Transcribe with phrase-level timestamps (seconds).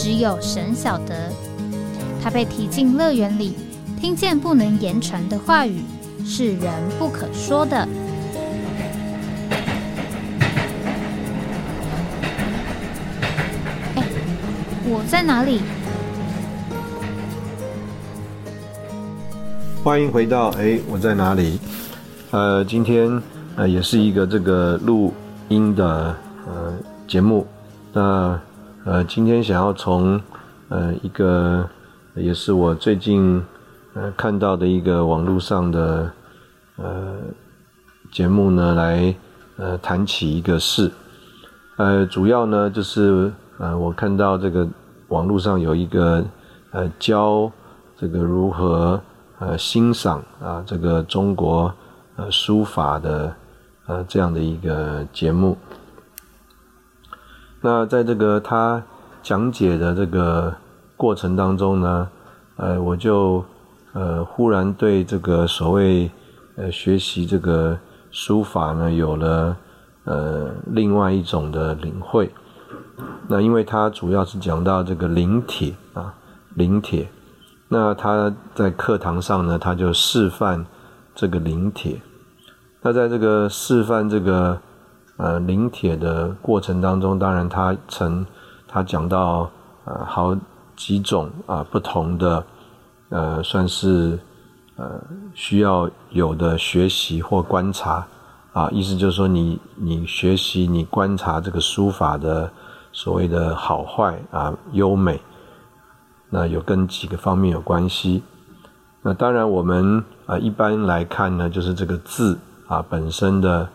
[0.00, 1.28] 只有神晓得，
[2.22, 3.56] 他被提进乐园里，
[4.00, 5.82] 听见不能言传的话语，
[6.24, 7.76] 是人不可说的。
[13.96, 14.04] 哎，
[14.84, 15.62] 我在哪里？
[19.82, 21.58] 欢迎回到哎，我在哪里？
[22.30, 23.20] 呃，今天
[23.56, 25.12] 呃也是一个这个录
[25.48, 26.14] 音的
[26.46, 26.72] 呃
[27.08, 27.44] 节目，
[27.92, 28.40] 那。
[28.88, 30.18] 呃今天想要从
[30.70, 31.68] 呃一个
[32.14, 33.44] 也是我最近
[33.92, 36.10] 呃看到的一个网络上的
[36.76, 37.16] 呃
[38.10, 39.14] 节目呢，来
[39.58, 40.90] 呃谈起一个事。
[41.76, 44.66] 呃，主要呢就是呃我看到这个
[45.08, 46.24] 网络上有一个
[46.70, 47.52] 呃教
[47.94, 48.98] 这个如何
[49.38, 51.70] 呃欣赏啊这个中国
[52.16, 53.34] 呃书法的
[53.86, 55.58] 呃这样的一个节目。
[57.60, 58.80] 那在这个他
[59.20, 60.54] 讲解的这个
[60.96, 62.08] 过程当中呢，
[62.56, 63.44] 呃，我就
[63.92, 66.08] 呃忽然对这个所谓
[66.56, 67.76] 呃学习这个
[68.12, 69.56] 书法呢有了
[70.04, 72.30] 呃另外一种的领会。
[73.26, 76.14] 那因为他主要是讲到这个临帖啊，
[76.54, 77.08] 临帖。
[77.68, 80.64] 那他在课堂上呢，他就示范
[81.14, 82.00] 这个临帖。
[82.82, 84.60] 那在这个示范这个。
[85.18, 88.24] 呃，临帖的过程当中，当然他曾
[88.68, 89.50] 他讲到
[89.84, 90.32] 呃好
[90.76, 92.44] 几种啊不同的
[93.08, 94.16] 呃算是
[94.76, 94.88] 呃
[95.34, 98.06] 需要有的学习或观察
[98.52, 102.48] 啊，意思就是说你你学习你观察这个书法的
[102.92, 105.20] 所谓的好坏啊优美，
[106.30, 108.22] 那有跟几个方面有关系。
[109.02, 113.68] 那当然我们啊一般来看呢，就是这个字啊本身的。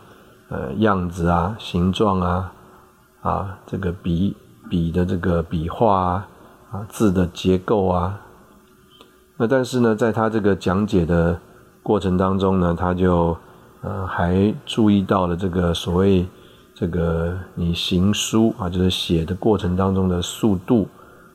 [0.54, 2.54] 呃，样子啊，形状啊，
[3.24, 4.38] 啊，这个笔
[4.70, 6.28] 笔的这个笔画啊，
[6.70, 8.22] 啊，字的结构啊，
[9.38, 11.40] 那但是呢，在他这个讲解的
[11.82, 13.36] 过程当中呢，他就
[13.82, 16.24] 呃还注意到了这个所谓
[16.76, 20.88] 这个你行书啊，就是写的过程当中的速度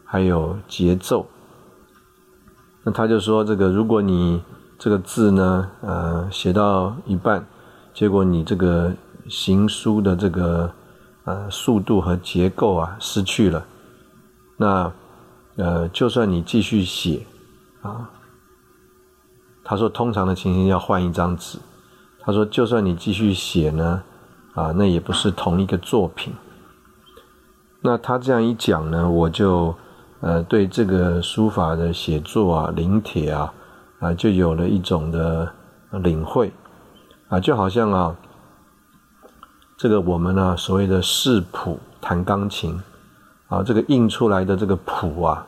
[0.05, 1.27] 还有节奏。
[2.85, 4.41] 那他就说，这个如果你
[4.79, 7.45] 这个字呢，呃，写到一半，
[7.93, 8.93] 结果你这个。
[9.29, 10.73] 行书的这个
[11.25, 13.65] 呃速度和结构啊失去了，
[14.57, 14.93] 那
[15.57, 17.27] 呃就算你继续写
[17.83, 18.11] 啊，
[19.63, 21.59] 他说通常的情形要换一张纸，
[22.21, 24.03] 他说就算你继续写呢
[24.55, 26.33] 啊那也不是同一个作品。
[27.81, 29.75] 那他这样一讲呢，我就
[30.21, 33.53] 呃对这个书法的写作啊临帖啊
[34.01, 35.53] 啊就有了一种的
[35.91, 36.53] 领会
[37.29, 38.17] 啊就好像啊。
[39.79, 42.83] 这个我们呢，所谓的视谱弹钢琴，
[43.47, 45.47] 啊，这个印出来的这个谱啊，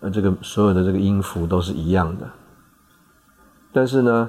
[0.00, 2.28] 呃，这个所有的这个音符都是一样的。
[3.72, 4.28] 但是呢，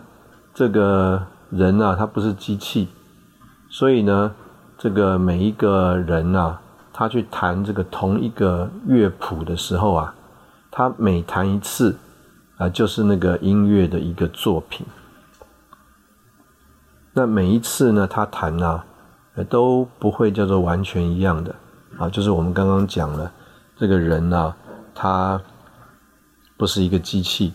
[0.53, 2.87] 这个人呢，他不是机器，
[3.69, 4.33] 所以呢，
[4.77, 6.61] 这个每一个人啊，
[6.93, 10.15] 他去弹这个同一个乐谱的时候啊，
[10.71, 11.97] 他每弹一次
[12.55, 14.87] 啊，就是那个音乐的一个作品。
[17.11, 18.83] 那每一次呢，他弹呢。
[19.49, 21.55] 都不会叫做完全一样的
[21.97, 23.31] 啊，就是我们刚刚讲了，
[23.77, 24.53] 这个人呢，
[24.93, 25.41] 他
[26.57, 27.53] 不是一个机器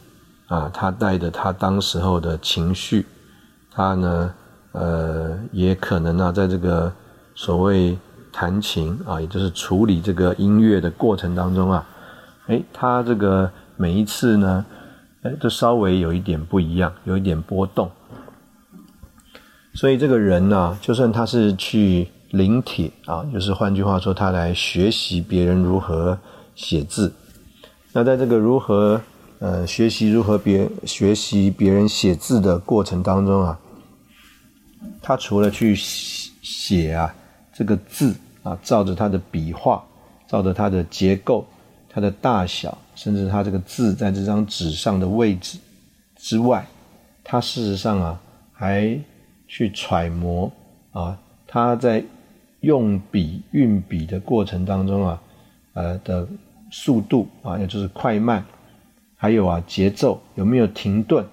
[0.49, 3.07] 啊，他带着他当时候的情绪，
[3.71, 4.35] 他呢，
[4.73, 6.93] 呃，也可能呢，在这个
[7.35, 7.99] 所谓
[8.33, 11.87] 弹琴啊，也就是处理这个音乐的过程当中啊，
[12.47, 14.65] 哎，他这个每一次呢，
[15.23, 17.91] 哎，都稍微有一点不一样，有一点波动。
[19.75, 26.17] 所以这个人呢，就算他是去临帖啊，就是换句话说，他来学习别人如何
[26.55, 27.13] 写字。
[27.93, 29.01] 那在这个如何
[29.41, 33.59] 呃学习如何别学习别人写字的过程当中啊，
[35.03, 37.13] 他除了去写啊
[37.53, 39.85] 这个字啊，照着他的笔画，
[40.29, 41.45] 照着他的结构、
[41.89, 45.59] 它的大小，甚至他这个字在这张纸上的位置
[46.17, 46.65] 之外，
[47.25, 48.21] 他事实上啊
[48.53, 48.97] 还。
[49.55, 50.51] 去揣摩
[50.91, 51.17] 啊，
[51.47, 52.03] 他在
[52.59, 55.23] 用笔运笔的过程当中啊，
[55.75, 56.27] 呃的
[56.73, 58.45] 速度啊，也就是快慢，
[59.15, 61.25] 还有啊节奏有没有停顿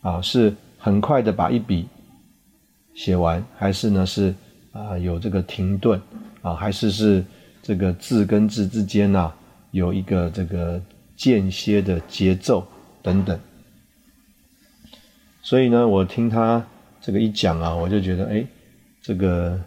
[0.00, 0.18] 啊？
[0.22, 1.86] 是很快的把一笔
[2.94, 4.34] 写完，还是呢是
[4.72, 6.00] 啊有这个停顿
[6.40, 6.54] 啊？
[6.54, 7.22] 还是是
[7.62, 9.30] 这个字跟字之间呢
[9.72, 10.80] 有一个这个
[11.16, 12.66] 间歇的节奏
[13.02, 13.38] 等等？
[15.42, 16.64] 所以呢，我听他
[17.04, 18.44] 这个一讲啊，我就觉得哎，
[19.02, 19.60] 这个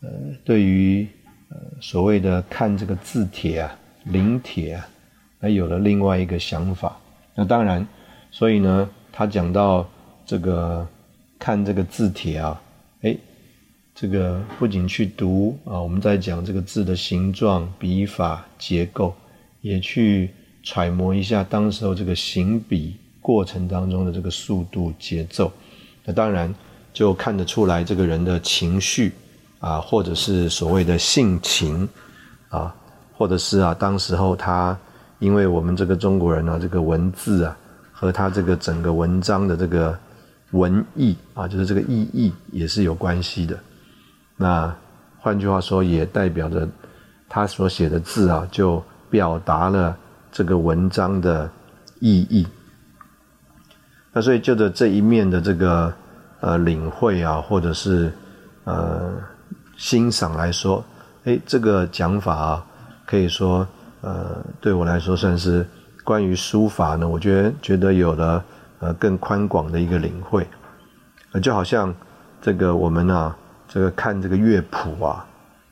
[0.00, 0.08] 呃，
[0.44, 1.06] 对于
[1.48, 4.88] 呃所谓的看这个字帖啊、临帖啊，
[5.40, 6.96] 还有了另外一个想法。
[7.34, 7.86] 那当然，
[8.30, 9.88] 所以呢，他讲到
[10.24, 10.86] 这个
[11.38, 12.62] 看这个字帖啊，
[13.02, 13.16] 哎，
[13.94, 19.12] 这个不仅去读啊，我们在讲这个字的形状、笔法、结构，
[19.60, 20.30] 也去
[20.62, 22.96] 揣摩一下当时候这个行笔。
[23.20, 25.52] 过程当中的这个速度节奏，
[26.02, 26.54] 那当然
[26.98, 29.12] 就看得出来这个人的情绪
[29.60, 31.88] 啊，或者是所谓的性情
[32.48, 32.74] 啊，
[33.12, 34.76] 或者是啊，当时候他
[35.20, 37.56] 因为我们这个中国人呢，这个文字啊，
[37.92, 39.96] 和他这个整个文章的这个
[40.50, 43.56] 文意啊，就是这个意义也是有关系的。
[44.36, 44.74] 那
[45.20, 46.68] 换句话说，也代表着
[47.28, 49.96] 他所写的字啊，就表达了
[50.32, 51.48] 这个文章的
[52.00, 52.44] 意义。
[54.12, 55.94] 那所以就着这一面的这个
[56.40, 58.12] 呃领会啊，或者是
[58.64, 59.14] 呃
[59.76, 60.84] 欣赏来说，
[61.24, 62.66] 哎，这个讲法啊，
[63.06, 63.66] 可以说
[64.00, 65.66] 呃对我来说算是
[66.04, 68.44] 关于书法呢，我觉得觉得有了
[68.80, 70.46] 呃更宽广的一个领会，
[71.32, 71.94] 呃就好像
[72.40, 73.36] 这个我们啊
[73.66, 75.26] 这个看这个乐谱啊，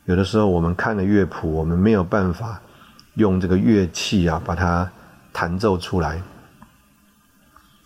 [0.04, 2.60] 有的时候我们看了乐谱，我们没有办法
[3.14, 4.90] 用这个乐器啊把它
[5.32, 6.20] 弹奏出来。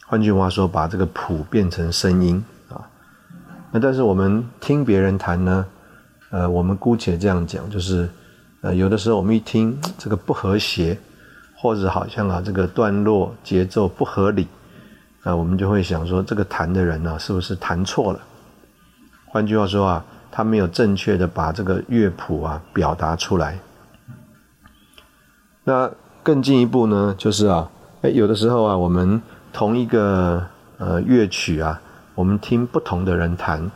[0.06, 2.44] 换句话说，把这个谱变成声音。
[3.72, 5.64] 那但是我们听别人弹呢，
[6.30, 8.08] 呃，我们姑且这样讲，就是
[8.62, 10.98] 呃，有的时候我们一听这个不和谐，
[11.56, 14.48] 或者好像啊这个段落节奏不合理，
[15.22, 18.20] 那我们就会想说，这个弹的人呢，是不是弹错了？
[19.26, 23.56] 换句话说啊，他没有正确的把这个乐谱啊表达出来。
[25.62, 25.88] 那
[26.22, 27.70] 更进一步呢，就是啊，
[28.02, 29.22] 哎，有的时候啊，我们
[29.52, 30.44] 同一个
[30.78, 31.80] 呃乐曲啊，
[32.20, 33.70] 我们听不同的人弹，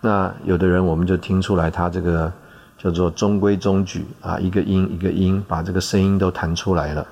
[0.00, 2.32] 那有的人我们就听出来他这个
[2.76, 7.06] 叫做中规中矩啊，一个音一个音把这个声音都弹出来了。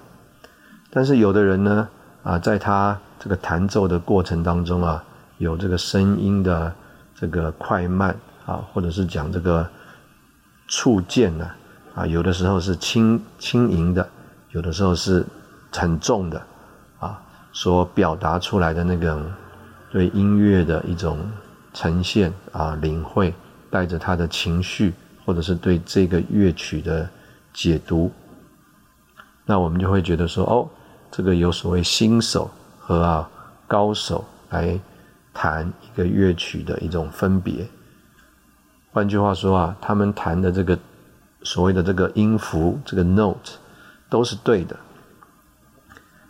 [0.90, 1.88] 但是有的人呢
[2.24, 5.00] 啊，在他这个弹奏的过程当中啊，
[5.38, 6.74] 有这个声音的
[7.14, 9.64] 这个快慢啊，或者是讲这个
[10.66, 11.48] 触键呢
[11.94, 14.08] 啊，有的时候是轻轻盈的，
[14.50, 15.24] 有的时候是
[15.70, 16.42] 很重的
[16.98, 17.22] 啊。
[17.52, 19.24] 所表达出来的那个
[19.94, 21.20] 对音乐的一种
[21.72, 23.32] 呈现啊，领会，
[23.70, 24.92] 带着他的情绪，
[25.24, 27.08] 或者是对这个乐曲的
[27.52, 28.10] 解读，
[29.46, 30.68] 那我们就会觉得说，哦，
[31.12, 32.50] 这个有所谓新手
[32.80, 33.30] 和啊
[33.68, 34.76] 高手来
[35.32, 37.64] 弹一个乐曲的一种分别。
[38.90, 40.76] 换句话说啊，他们弹的这个
[41.44, 43.52] 所谓的这个音符，这个 note
[44.10, 44.76] 都是对的，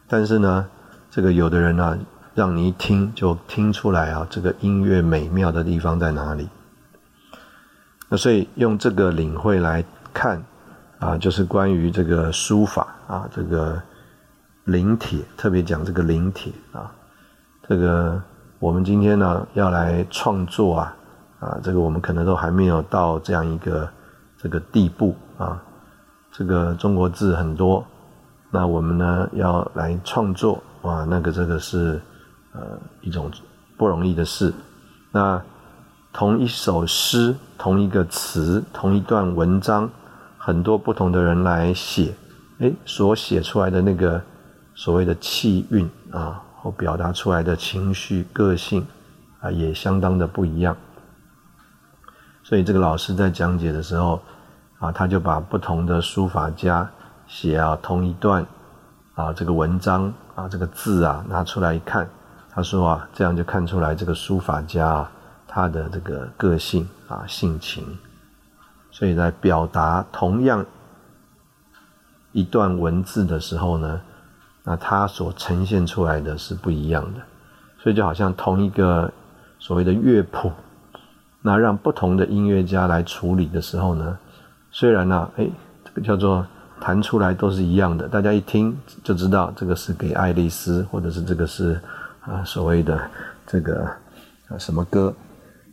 [0.07, 0.69] 但是呢。
[1.11, 1.97] 这个有的人呢，
[2.35, 6.49] 让你一听就听出来啊，这个音乐美妙的地方在哪里？
[8.09, 10.43] 那所以用这个领会来看
[10.99, 13.81] 啊，就是关于这个书法啊，这个
[14.65, 16.93] 临帖，特别讲这个临帖啊，
[17.69, 18.21] 这个
[18.59, 20.97] 我们今天呢要来创作啊
[21.41, 23.89] 啊，这个我们可能都还没有到这样一个
[24.37, 25.63] 这个地步啊，
[26.33, 27.85] 这个中国字很多，
[28.51, 30.63] 那我们呢要来创作。
[30.83, 31.99] 哇，那个这个是，
[32.55, 33.31] 呃，一种
[33.77, 34.55] 不容易的事。
[35.13, 35.43] 那
[36.13, 39.91] 同一首诗、同一个词、同一段文章，
[40.39, 42.15] 很多不同的人来写，
[42.61, 44.23] 哎，所写出来的那个
[44.75, 48.87] 所谓的气韵啊，或表达出来的情绪、个性
[49.41, 50.77] 啊，也相当的不一样。
[52.43, 54.23] 所以这个老师在讲解的时候
[54.79, 56.89] 啊，他就把不同的书法家
[57.27, 58.47] 写啊同一段
[59.15, 60.13] 啊这个文章。
[60.35, 62.11] 啊，这个字啊，拿出来一看，
[62.55, 65.13] 他说啊，这样就看出来这个书法家啊，
[65.49, 67.85] 他的这个个性啊，性情，
[68.91, 70.65] 所以在表达同样
[72.33, 74.01] 一段文字的时候呢，
[74.63, 77.21] 那他所呈现出来的是不一样的，
[77.83, 79.13] 所以就好像同一个
[79.59, 80.53] 所谓的乐谱，
[81.43, 84.17] 那让不同的音乐家来处理的时候呢，
[84.71, 85.49] 虽然呢，哎，
[85.85, 86.47] 这个叫做。
[86.81, 91.81] 弹出来都是一样的，大家一听就知道这个是给爱丽丝，或者是这个是
[92.27, 93.11] 啊所谓的
[93.47, 93.85] 这个
[94.49, 95.15] 啊什么歌，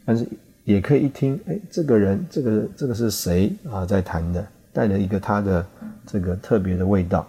[0.06, 0.28] 但是
[0.64, 5.66] 也可以一听，哎，这个人这个这个是谁啊在弹的，带了一个他的
[6.06, 7.28] 这个特别的味道。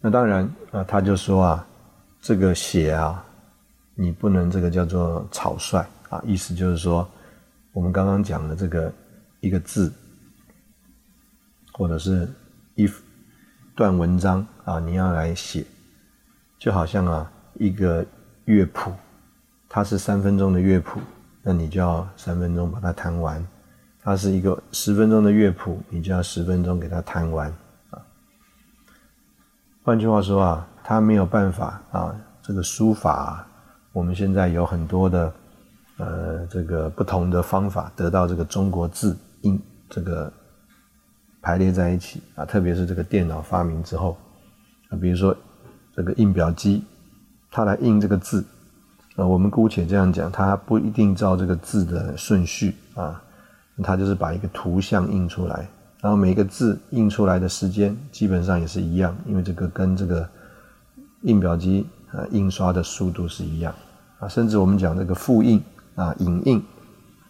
[0.00, 1.66] 那当然啊，他就说啊，
[2.20, 3.24] 这个写啊，
[3.94, 7.08] 你不能这个叫做草率啊，意思就是说，
[7.72, 8.92] 我们刚刚讲的这个
[9.40, 9.92] 一个字，
[11.72, 12.28] 或者是
[12.74, 12.90] 一
[13.76, 15.64] 段文章啊，你要来写，
[16.62, 18.06] 就好像啊一个
[18.44, 18.92] 乐谱，
[19.68, 21.00] 它是三分钟的乐谱，
[21.42, 23.42] 那你就要三分钟把它弹完；
[24.00, 27.50] 它是一个十分钟的乐谱，你就要十分钟给它弹完。
[27.90, 27.98] 啊
[29.82, 33.44] 换句话说啊，他没有办法啊，这个书法，
[33.92, 35.34] 我们现在有很多的
[35.96, 40.32] 呃这个不同的方法得到这个中国字印这个
[41.40, 44.16] 排列在一起啊，特别是这个电脑发明之后
[44.90, 45.36] 啊，比如说
[45.94, 46.84] 这个印表机，
[47.50, 48.44] 它来印这个字，
[49.16, 53.22] 呃，我们姑且这样讲，它不一定照这个字的顺序啊，
[53.82, 55.68] 它就是把一个图像印出来。
[56.00, 60.28] 然后每个字印出来的时间基本上也是一样，因为这个跟这个
[61.22, 63.72] 印表机啊印刷的速度是一样
[64.18, 65.62] 啊，甚至我们讲这个复印
[65.94, 66.60] 啊、影印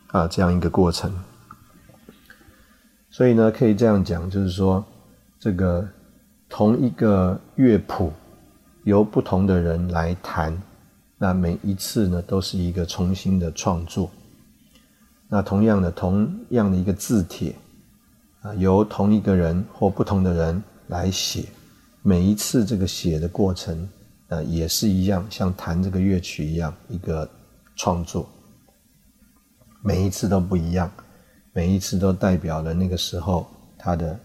[0.07, 1.13] 啊这样一个过程。
[3.11, 4.83] 所以呢，可以这样讲，就是说
[5.39, 5.87] 这个
[6.49, 8.11] 同一个乐谱
[8.85, 10.61] 由不同的人来弹，
[11.19, 14.11] 那每一次呢都是一个重新的创作。
[15.29, 17.55] 那同样的，同样的一个字帖。
[18.43, 21.45] 啊，由同一个人或不同的人来写，
[22.03, 23.89] 每一次这个写的过程，
[24.27, 27.31] 呃，也是一样，像弹这个乐曲一样，一个
[27.77, 28.29] 创作，
[29.81, 30.91] 每一次都不一样，
[31.53, 33.47] 每一次都代表了那个时候
[33.79, 34.19] 他的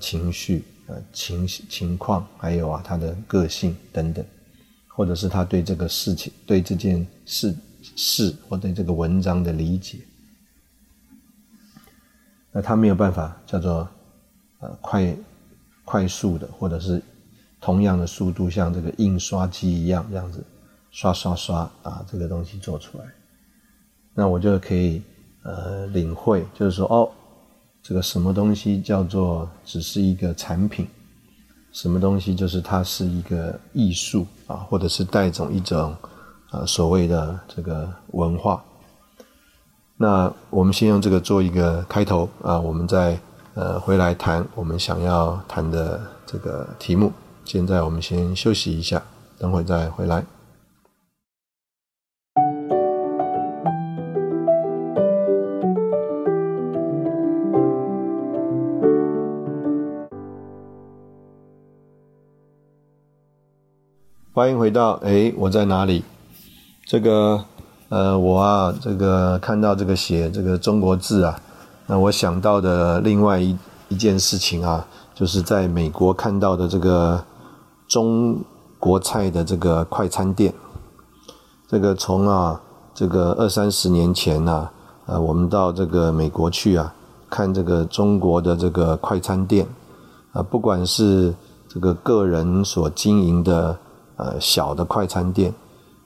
[0.00, 4.24] 情绪、呃情情况，还有啊他的个性等等，
[4.88, 7.54] 或者是他对这个事情、对这件事
[7.94, 9.98] 事或对这个文章的理解。
[12.50, 13.88] 那他没有办法叫做，
[14.60, 15.16] 呃，快
[15.84, 17.00] 快速的，或者是
[17.60, 20.42] 同样的速度，像这个印刷机一样这样子
[20.90, 23.04] 刷刷刷啊，这个东西做出来。
[24.14, 25.02] 那我就可以
[25.42, 27.12] 呃领会，就是说哦，
[27.88, 30.86] 这个什么东西叫做只是一个产品，
[31.72, 35.96] 什么东西就是它是一个艺术啊，或者是带种一种
[36.50, 38.62] 呃所谓的这个文化。
[39.96, 43.18] 那我们先用这个做一个开头啊，我们再
[43.54, 47.10] 呃回来谈我们想要谈的这个题目。
[47.46, 49.02] 现在我们先休息一下，
[49.38, 50.22] 等会再回来。
[64.38, 66.04] 欢迎回到哎，我在哪里？
[66.86, 67.44] 这个。
[67.88, 71.40] 呃，我啊，这个看到这个写这个中国字啊，
[71.88, 77.24] 那我想到的另外一一件事情啊，就是在美国看到的这个
[77.88, 78.38] 中
[78.78, 80.54] 国菜的这个快餐店。
[81.66, 82.60] 这个从啊，
[82.94, 84.68] 这个二三十年前呐，
[85.06, 86.94] 呃，我们到这个美国去啊，
[87.28, 89.66] 看这个中国的这个快餐店，
[90.30, 91.34] 啊，不管是
[91.68, 93.76] 这个个人所经营的
[94.18, 95.52] 呃小的快餐店。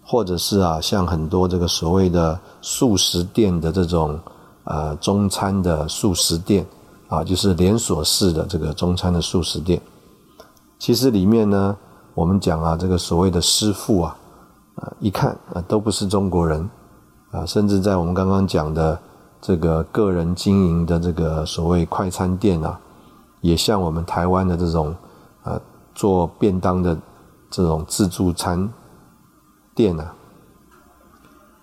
[0.05, 4.19] 或者是啊，像很多这个所谓的素食店的这种
[4.65, 6.67] 呃中餐的素食店
[7.07, 9.81] 啊，就是连锁式的这个中餐的素食店，
[10.77, 11.77] 其实里面呢，
[12.15, 14.17] 我们讲啊，这个所谓的师傅啊，
[14.75, 16.69] 啊一看啊都不是中国人
[17.31, 18.99] 啊，甚至在我们刚刚讲的
[19.41, 22.79] 这个个人经营的这个所谓快餐店啊，
[23.41, 24.93] 也像我们台湾的这种
[25.45, 25.59] 啊
[25.95, 26.99] 做便当的
[27.53, 28.69] 这种自助餐。
[29.75, 30.13] 店啊，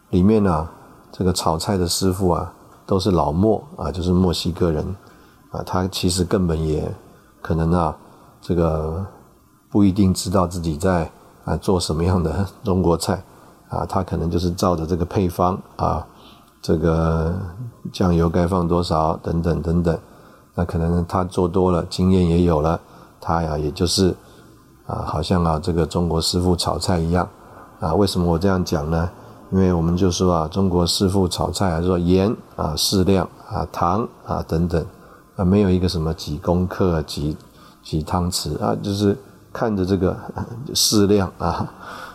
[0.10, 0.68] 里面呢，
[1.12, 2.52] 这个炒菜的师傅啊，
[2.88, 4.84] 都是老墨啊，就是墨西哥人
[5.52, 6.92] 啊，他其实根本也
[7.40, 7.96] 可能啊，
[8.42, 9.06] 这个
[9.70, 11.12] 不一定知道自己在
[11.46, 13.24] 啊做什么样的中国菜
[13.70, 16.04] 啊，他可能就是照着这个配方啊，
[16.64, 17.32] 这个
[17.94, 19.96] 酱油该放多少等等等等，
[20.56, 22.82] 那可能他做多了，经验也有了，
[23.22, 24.16] 他呀也就是
[24.90, 27.30] 啊，好像啊这个中国师傅炒菜一样。
[27.80, 29.10] 啊，为什么我这样讲呢？
[29.52, 34.86] 因为我们就说啊，中国师傅炒菜啊，说盐啊适量啊，糖啊等等
[35.38, 37.38] 啊，没有一个什么几公克几
[37.82, 39.18] 几汤匙啊，就是
[39.54, 40.16] 看着这个
[40.76, 41.66] 适量啊，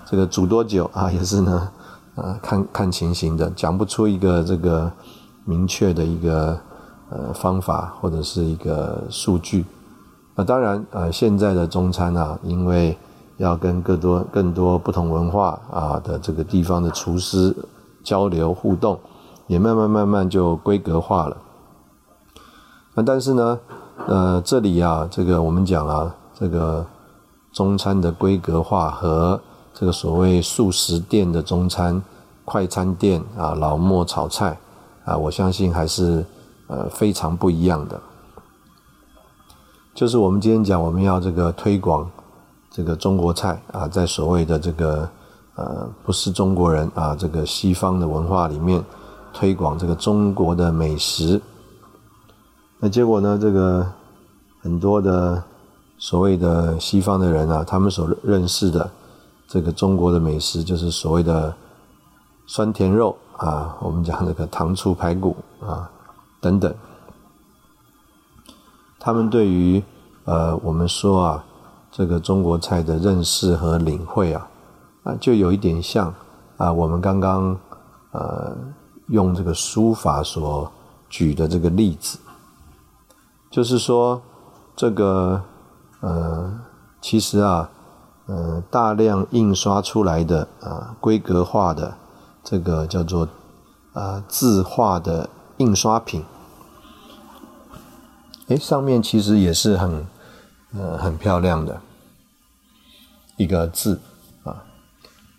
[0.05, 1.69] 这个煮多久啊，也是呢
[2.15, 4.93] 啊，看看情形的，讲不出一个这个
[5.45, 6.59] 明确的一个
[7.11, 9.65] 呃方法或者是一个数据。
[10.37, 12.97] 那当然呃，现在的中餐啊，因为
[13.37, 17.55] 要跟更多更多不同文化啊的这个地方的厨师
[18.03, 18.99] 交流互动，
[19.47, 21.37] 也慢慢慢慢就规格化了。
[22.95, 23.59] 那但是呢，
[24.07, 26.85] 呃，这里啊，这个我们讲啊，这个
[27.53, 29.41] 中餐的规格化和
[29.73, 32.03] 这个所谓素食店的中餐、
[32.45, 34.59] 快餐店啊、老莫炒菜
[35.05, 36.25] 啊，我相信还是
[36.67, 38.01] 呃非常不一样的。
[39.95, 42.11] 就是我们今天讲，我们要这个推广
[42.69, 45.09] 这个中国菜啊，在所谓的这个
[45.55, 48.83] 呃不是中国人啊这个西方的文化里面
[49.33, 51.41] 推广这个中国的美食。
[52.81, 53.87] 那结果呢，这个
[54.61, 55.41] 很多的
[55.97, 58.91] 所谓的西方的人啊，他们所认识的。
[59.47, 61.55] 这个中国的美食就是所谓的
[62.47, 65.89] 酸甜肉啊，我们讲这个糖醋排骨啊
[66.41, 66.75] 等等。
[69.05, 69.83] 他们对于
[70.25, 71.45] 呃我们说啊
[71.93, 74.49] 这个中国菜的认识和领会啊
[75.03, 76.15] 啊就有一点像
[76.57, 77.55] 啊我们刚刚
[78.13, 78.57] 呃
[79.09, 80.73] 用这个书法所
[81.11, 82.19] 举的这个例子，
[83.51, 84.23] 就是说
[84.75, 85.39] 这个
[86.01, 86.59] 呃
[87.03, 87.69] 其实啊。
[88.27, 91.95] 呃，大量印刷出来的啊，规格化的
[92.43, 93.29] 这个叫做
[93.93, 96.25] 啊字画的印刷品，
[98.49, 100.07] 哎，上面其实也是很
[100.75, 101.81] 呃很漂亮的
[103.37, 104.01] 一个字
[104.43, 104.65] 啊，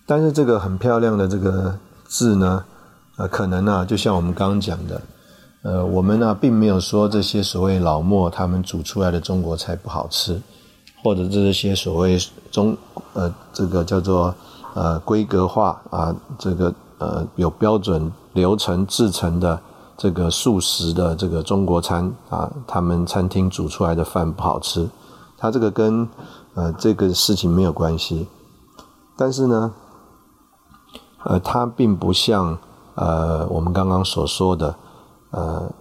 [0.05, 2.65] 但是这个很漂亮的这个字呢，
[3.17, 5.01] 呃，可能呢，就像我们刚刚讲的，
[5.63, 10.41] 呃，我们呢并没有说这些所谓老墨他们煮出来的中国菜不好吃。
[11.03, 12.17] 或者这些所谓
[12.49, 12.75] 中
[13.13, 14.33] 呃这个叫做
[14.73, 19.61] 呃规格化啊这个呃有标准流程制成的
[19.97, 24.89] 这个素食的这个中国餐啊，他们餐厅煮出来的饭不好吃，
[25.37, 26.07] 它这个跟
[26.53, 28.27] 呃这个事情没有关系，
[29.15, 29.73] 但是呢，
[31.23, 32.57] 呃它并不像
[32.95, 34.75] 呃我们刚刚所说的
[35.31, 35.71] 呃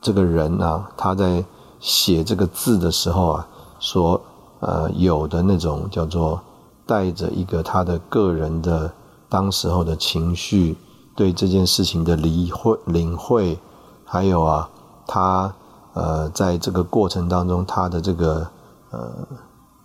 [0.00, 1.44] 这个人啊他在
[1.80, 3.48] 写这个字的时候啊。
[3.80, 4.18] 所
[4.60, 6.40] 呃有的那种叫做
[6.86, 8.90] 带着一个他的个人的
[9.28, 10.74] 当时候的情绪，
[11.14, 13.58] 对这件事情的理会领会，
[14.04, 14.68] 还有啊
[15.06, 15.54] 他
[15.94, 18.46] 呃在这个过程当中他的这个
[18.90, 19.10] 呃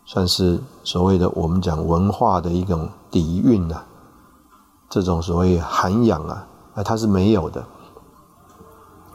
[0.05, 3.77] 算是所谓的我们讲文化的一种底蕴呐，
[4.89, 7.63] 这种所谓涵养啊，啊他是没有的，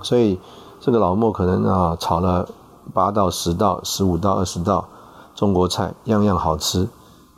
[0.02, 0.38] 所以
[0.80, 2.48] 这个老莫可能啊炒了。
[2.92, 4.84] 八到十道、十五到二十道
[5.34, 6.86] 中国菜，样样好吃，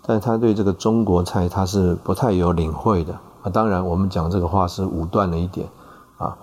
[0.03, 3.51] 但他对这个中国菜他是不太有领会的啊。
[3.51, 5.69] 当然，我们讲这个话是武断了一点
[6.19, 6.37] 啊。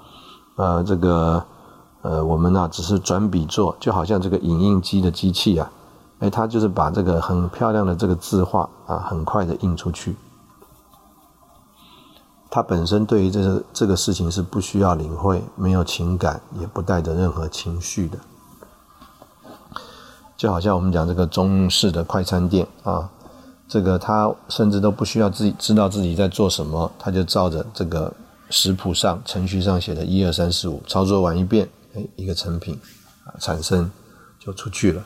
[0.56, 1.44] 呃，这个
[2.02, 5.72] 呃，我们呢只是转笔作，就好像这个影印机的机器啊，
[6.20, 10.16] 哎，它就是把这个很漂亮的这个字画啊，很快的印出去。
[12.50, 18.20] 它本身对于这个这个事情是不需要领会，没有情感，也不带着任何情绪的。
[20.38, 23.10] 就好像我们讲这个中式的快餐店啊，
[23.74, 28.14] 这个他甚至都不需要自己知道自己在做什么，他就照着这个
[28.52, 32.80] 食谱上、程序上写的一二三四五操作完一遍，哎，一个成品
[33.26, 33.90] 啊产生
[34.40, 35.04] 就出去了。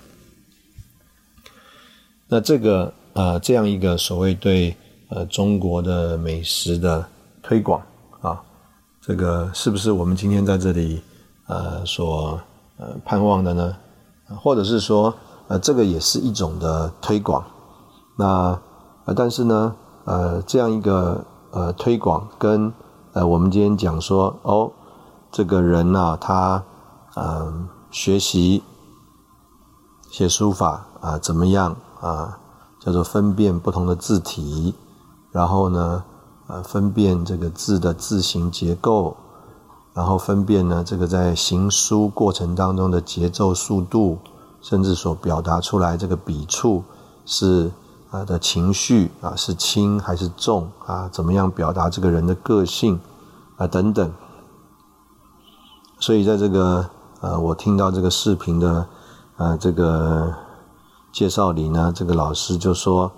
[2.28, 4.76] 那这个啊，这样一个所谓对
[5.08, 7.08] 呃中国的美食的
[7.42, 7.82] 推广
[8.20, 8.44] 啊，
[9.02, 11.02] 这个是不是我们今天在这里
[11.46, 12.38] 呃所
[12.76, 13.74] 呃盼望的呢？
[14.36, 15.16] 或者是说？
[15.48, 17.42] 呃，这个也是一种的推广，
[18.18, 18.60] 那
[19.06, 22.74] 呃，但是呢，呃，这样一个呃推广跟
[23.14, 24.72] 呃我们今天讲说哦，
[25.32, 26.62] 这个人呐，他
[27.16, 28.62] 嗯学习
[30.12, 32.38] 写书法啊怎么样啊，
[32.80, 34.76] 叫做分辨不同的字体，
[35.32, 36.04] 然后呢，
[36.48, 39.16] 呃，分辨这个字的字形结构，
[39.94, 44.18] 然后分辨呢这个在行书过程当中的节奏速度。
[44.60, 46.84] 甚至所表达出来这个笔触
[47.26, 47.72] 是
[48.12, 53.00] 啊的情绪啊是轻还是重啊怎么样表达这个人的个性
[53.58, 54.12] 啊等等，
[56.00, 56.90] 所以在这个
[57.22, 58.88] 呃我听到这个视频的
[59.38, 60.34] 呃这个
[61.12, 63.12] 介绍里呢，这个老师就说，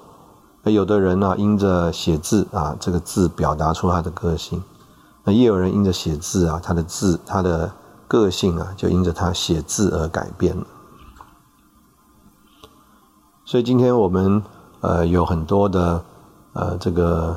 [0.63, 4.63] 有的人呢因着写字啊这个字表达出他的个性，
[5.23, 7.71] 那也有人因着写字啊他的字他的
[8.07, 10.65] 个性啊就因着他写字而改变了。
[13.45, 14.41] 所以今天我们
[14.81, 16.01] 呃有很多的
[16.53, 17.35] 呃这个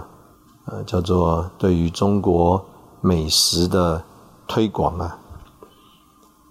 [0.66, 2.64] 呃叫做对于中国
[3.00, 4.02] 美食的
[4.46, 5.18] 推广啊，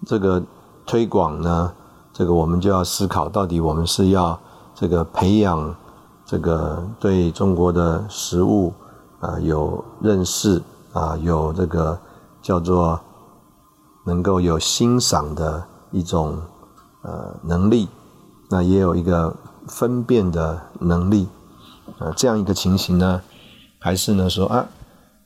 [0.06, 0.42] 这个
[0.84, 1.72] 推广呢，
[2.12, 4.38] 这个我们就要思考到底我们是要
[4.74, 5.74] 这个培养
[6.26, 8.72] 这个对中国的食物
[9.20, 11.98] 啊有认识啊有这个
[12.42, 13.00] 叫做
[14.04, 16.36] 能够有欣赏的一种
[17.02, 17.88] 呃能力，
[18.50, 19.34] 那也有一个。
[19.68, 21.28] 分辨的能力，
[21.98, 23.22] 啊，这样一个情形呢，
[23.78, 24.68] 还是呢说啊，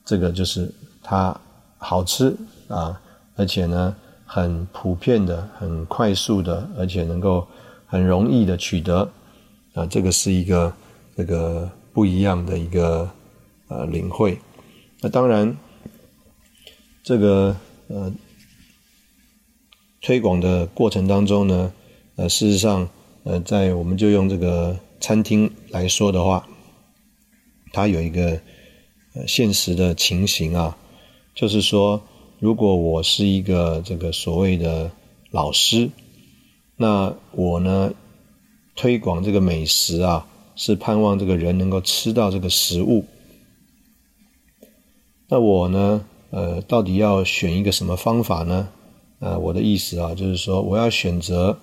[0.05, 0.71] 这个就是
[1.01, 1.35] 它
[1.77, 2.35] 好吃
[2.67, 3.01] 啊，
[3.35, 3.95] 而且呢
[4.25, 7.47] 很普遍的、很快速的，而且能够
[7.85, 9.09] 很容易的取得，
[9.73, 10.73] 啊，这个是一个
[11.15, 13.09] 这个不一样的一个
[13.67, 14.39] 呃领会。
[15.01, 15.55] 那当然，
[17.03, 17.55] 这个
[17.87, 18.11] 呃
[20.01, 21.71] 推广的过程当中呢，
[22.17, 22.87] 呃，事实上。
[23.29, 26.47] 呃，在我们就用这个餐厅来说的话，
[27.73, 28.39] 它有一个
[29.15, 30.77] 呃现实的情形啊，
[31.35, 32.01] 就是说，
[32.39, 34.89] 如果我是一个这个所谓的
[35.29, 35.89] 老师，
[36.77, 37.93] 那我呢
[38.77, 43.03] 推广这个美食啊，是盼望这个人能够吃到这个食物。
[45.27, 48.69] 那我呢，呃，到底要选一个什么方法呢？
[49.19, 51.59] 呃，我的意思啊，就是说，我要选择。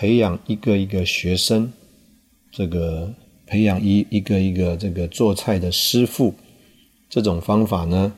[0.00, 1.70] 培养一个一个学生，
[2.50, 3.12] 这个
[3.46, 6.32] 培养一一个一个这个做菜的师傅，
[7.10, 8.10] 这种方法呢，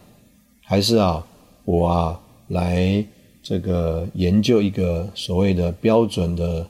[0.63, 1.27] 还是啊，
[1.65, 3.05] 我啊来
[3.43, 6.65] 这个研究一个所谓的标准的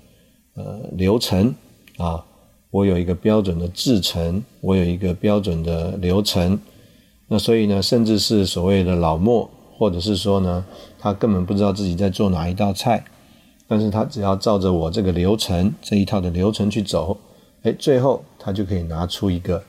[0.55, 1.55] 呃流程
[1.99, 2.25] 啊，
[2.71, 6.59] 我有一个标准的制程，我有一个标准的流程，
[7.29, 10.65] 那所以呢，甚至是所谓的老莫，或者是说呢，
[10.99, 13.05] 他根本不知道自己在做哪一道菜。
[13.73, 17.17] 但是他只要照着我这个流程这一套的流程去走，
[17.63, 19.65] 哎，最后他就可以拿出一个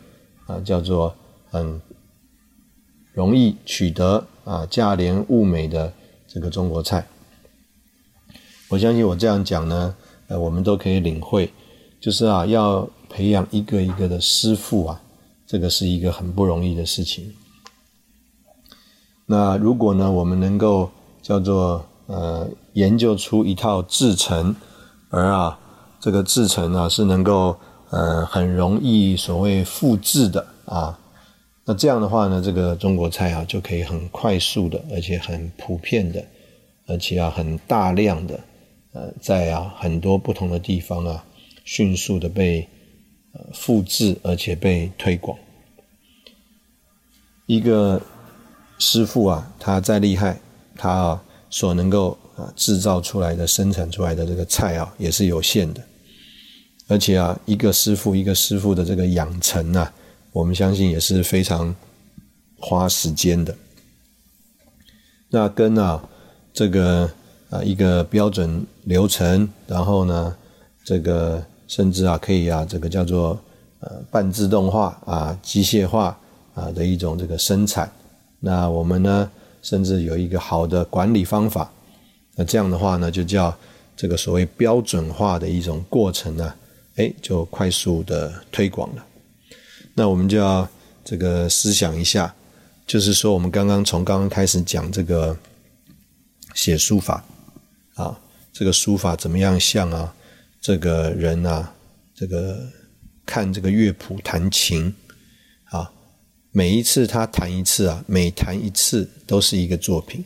[0.46, 1.16] 啊叫做
[1.50, 1.82] 很
[3.14, 5.94] 容易取得啊价廉物美的
[6.28, 7.08] 这个中国菜。
[8.68, 9.96] 我相信我这样讲呢，
[10.28, 11.50] 呃，我们都可以领会，
[12.02, 15.02] 就是啊要培养一个一个的师傅啊，
[15.48, 17.34] 这个是一个很不容易的事情。
[19.26, 22.50] 那如果呢，我们能够叫做呃。
[22.74, 24.56] 研究出一套制程，
[25.12, 25.60] 而啊，
[26.00, 27.56] 这个制程啊是能够
[27.92, 30.98] 呃很容易所谓复制的啊，
[31.66, 36.26] 那这样的话呢，这个中国菜啊就可以很快速的，而且很普遍的，
[36.88, 38.40] 而且啊很大量的
[38.94, 41.24] 呃在啊很多不同的地方啊
[41.64, 42.68] 迅速的被
[43.34, 45.38] 呃复制，而且被推广。
[47.46, 48.02] 一个
[48.80, 50.40] 师傅啊，他再厉害，
[50.76, 52.18] 他啊所能够。
[52.36, 55.80] 啊，制造出来的、生产出来的这个菜啊，也是有限的，
[56.88, 59.94] 而且啊，一个师傅一个师傅的这个养成啊，
[60.32, 61.76] 我们相信也是非常
[62.58, 63.56] 花时间的。
[65.30, 66.04] 那跟啊
[66.52, 67.08] 这个
[67.52, 70.36] 啊一个标准流程，然后呢，
[70.84, 73.40] 这个甚至啊可以啊这个叫做
[73.82, 76.20] 呃半自动化啊机械化
[76.56, 77.92] 啊的一种这个生产，
[78.40, 79.30] 那我们呢，
[79.64, 81.72] 甚至有一个好的管理方法。
[82.36, 83.58] 那这样的话呢，就叫
[83.98, 86.54] 这个所谓标准化的一种过程呢，
[86.98, 89.06] 哎，就快速的推广了。
[89.96, 90.68] 那我们就要
[91.04, 92.34] 这个思想一下，
[92.88, 95.38] 就是说，我们刚刚从刚刚开始讲这个
[96.56, 97.24] 写书法
[97.96, 98.20] 啊，
[98.52, 100.14] 这个书法怎么样像啊，
[100.60, 101.72] 这个人啊，
[102.16, 102.60] 这个
[103.26, 104.94] 看这个乐谱弹琴，
[106.56, 110.24] 每一次他弹一次啊，每弹一次都是一个作品。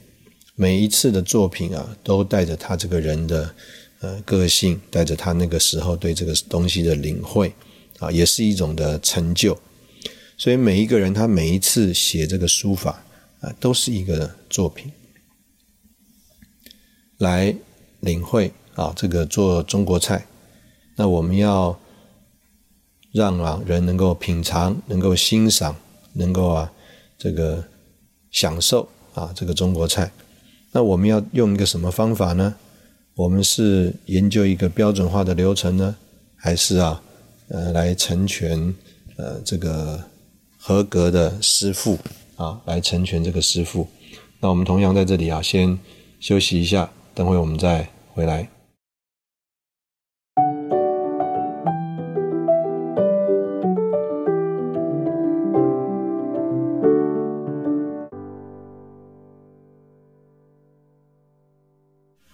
[0.55, 3.55] 每一次的作品啊，都带着他这个人的
[4.01, 7.53] 呃个性，带着他那个时候对这个东西的领会
[7.99, 9.57] 啊，也是一种的成就。
[10.37, 13.01] 所以每一个人他每一次写这个书法
[13.39, 14.91] 啊，都是一个作品，
[17.19, 17.55] 来
[18.01, 20.27] 领会啊这个做中国菜。
[20.97, 21.79] 那我们要
[23.13, 25.75] 让啊人能够品尝，能够欣赏，
[26.17, 26.71] 能够啊
[27.17, 27.63] 这个
[28.31, 30.11] 享受啊这个中国菜。
[30.71, 32.53] 那我们要用一个什么方法呢？
[33.15, 35.95] 我们是研究一个标准化的流程呢，
[36.35, 37.01] 还是啊，
[37.47, 38.75] 呃，来成全
[39.15, 40.03] 呃这个
[40.57, 41.97] 合格的师傅
[42.35, 43.87] 啊，来成全这个师傅？
[44.39, 45.79] 那我们同样在这里啊，先
[46.19, 48.47] 休息一下，等会我们再回来。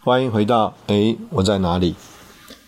[0.06, 1.96] 欢迎回到哎，我在哪里？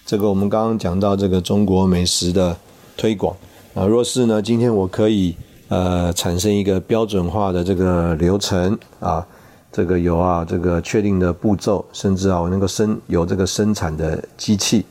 [0.05, 2.55] 这个我们刚刚讲到这个中国美食的
[2.95, 3.35] 推广
[3.73, 3.85] 啊。
[3.85, 5.35] 若是呢，今天我可以
[5.67, 9.27] 呃产生一个标准化的这个流程啊，
[9.69, 14.85] 这个有啊这个确定的步骤，甚至啊我能够生有这个生产的机器，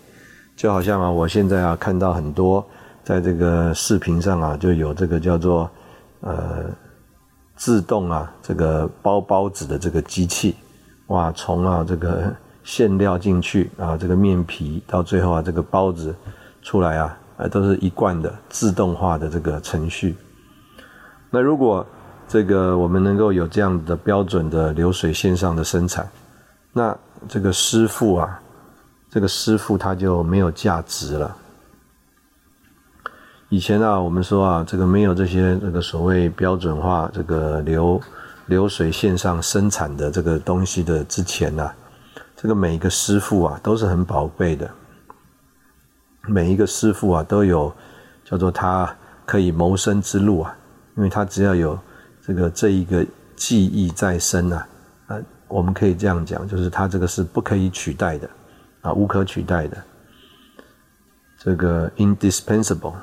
[0.55, 2.63] 就好像啊我现在啊看到很多
[3.03, 5.71] 在这个视频上啊就有这个叫做
[6.21, 6.67] 呃
[7.57, 10.55] 自动啊这个包包子的这个机器。
[11.09, 16.15] 哇，从啊这个馅料进去啊，这个面皮到最后啊这个包子
[16.63, 20.17] 出来啊，呃，都是一贯的自动化的这个程序。
[21.31, 21.87] 那如果
[22.27, 26.09] 这个我们能够有这样的标准的流水线上的生产，
[26.73, 26.97] 那
[27.29, 28.41] 这个师傅啊，
[29.11, 31.37] 这个师傅他就没有价值了。
[33.51, 38.01] 以前啊，我们说啊，这个没有这些这个所谓标准化这个流
[38.47, 41.71] 流水线上生产的这个东西的之前呢，
[42.37, 44.71] 这个每一个师傅啊都是很宝贝的，
[46.29, 47.75] 每一个师傅啊都有
[48.25, 50.57] 叫做他可以谋生之路啊，
[50.97, 51.79] 因为他只要有
[52.21, 54.69] 这个这一个技艺在身啊，
[55.07, 55.17] 啊，
[55.49, 58.29] 我们可以这样讲，就是他这个是不可以取代的
[58.83, 59.83] 啊，无可取代的，
[61.39, 62.95] 这个 indispensable。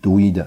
[0.00, 0.44] 独一的，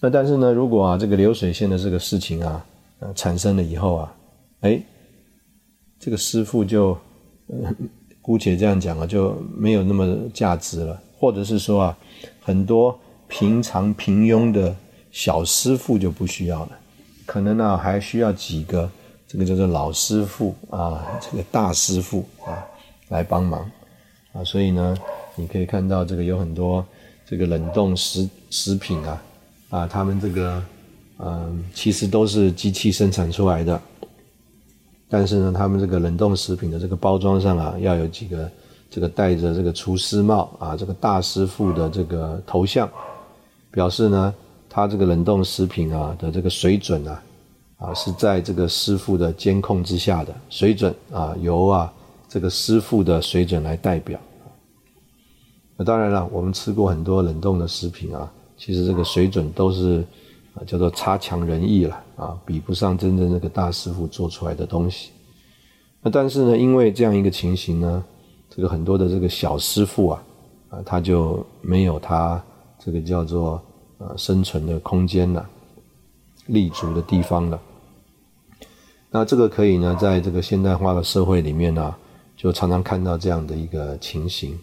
[0.00, 2.64] 那但是呢，如果啊这个流水线的这个事情啊，
[3.00, 4.14] 呃产生了以后啊，
[4.60, 4.80] 哎，
[5.98, 6.96] 这个师傅就，
[8.22, 11.98] 姑且这样讲啊，就没有那么价值了，或者是说啊，
[12.40, 14.74] 很多平常平庸的
[15.10, 16.78] 小师傅就不需要了，
[17.26, 18.88] 可能呢还需要几个
[19.26, 22.64] 这个叫做老师傅啊，这个大师傅啊
[23.08, 23.68] 来帮忙
[24.32, 24.96] 啊，所以呢，
[25.34, 26.84] 你可以看到这个有很多。
[27.30, 29.22] 这个冷冻食食品啊，
[29.70, 30.62] 啊，他们这个，
[31.18, 33.80] 嗯，其实都是机器生产出来的，
[35.08, 38.50] 但是呢，他们这个冷冻食品的这个包装上啊，要有几个
[38.90, 42.88] 这个戴着这个厨师帽啊，这个大师傅的这个头像，
[43.70, 44.34] 表示呢，
[44.70, 47.22] 他这个冷冻食品啊的这个水准啊，
[47.76, 50.34] 啊，是在这个师傅的监控之下的。
[50.48, 51.92] 水准啊，由啊
[52.26, 54.18] 这个师傅的水准来代表。
[55.76, 60.04] 那当然了，我们吃过很多冷冻的食品啊，其实这个水准都是
[60.54, 65.10] 啊叫做差强人意了啊，比不上真正那个大师傅做出来的东西。
[66.02, 68.04] 那但是呢，因为这样一个情形呢，
[68.50, 70.22] 这个很多的这个小师傅啊
[70.70, 72.42] 啊，他就没有他
[72.78, 73.62] 这个叫做
[73.98, 75.48] 呃生存的空间了，
[76.46, 77.60] 立足的地方了。
[79.10, 81.94] 那这个可以呢，在这个现代化的社会里面呢，
[82.36, 84.58] 就常常看到这样的一个情形。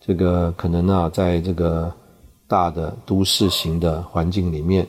[0.00, 1.92] 这个可能啊，在这个
[2.48, 4.88] 大的都市型的环境里面，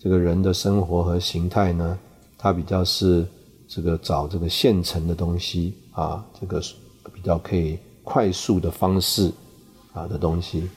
[0.00, 1.98] 这个人的生活和形态呢，
[2.38, 3.26] 它比较是
[3.68, 6.60] 这个找这个现成的东西啊，这个
[7.12, 9.30] 比较可以快速的方式
[9.92, 10.68] 啊的东西，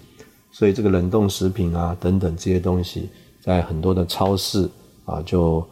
[0.52, 3.10] 所以这个冷冻食品啊等等这些东西，
[3.42, 4.70] 在很多的超市
[5.06, 5.66] 啊就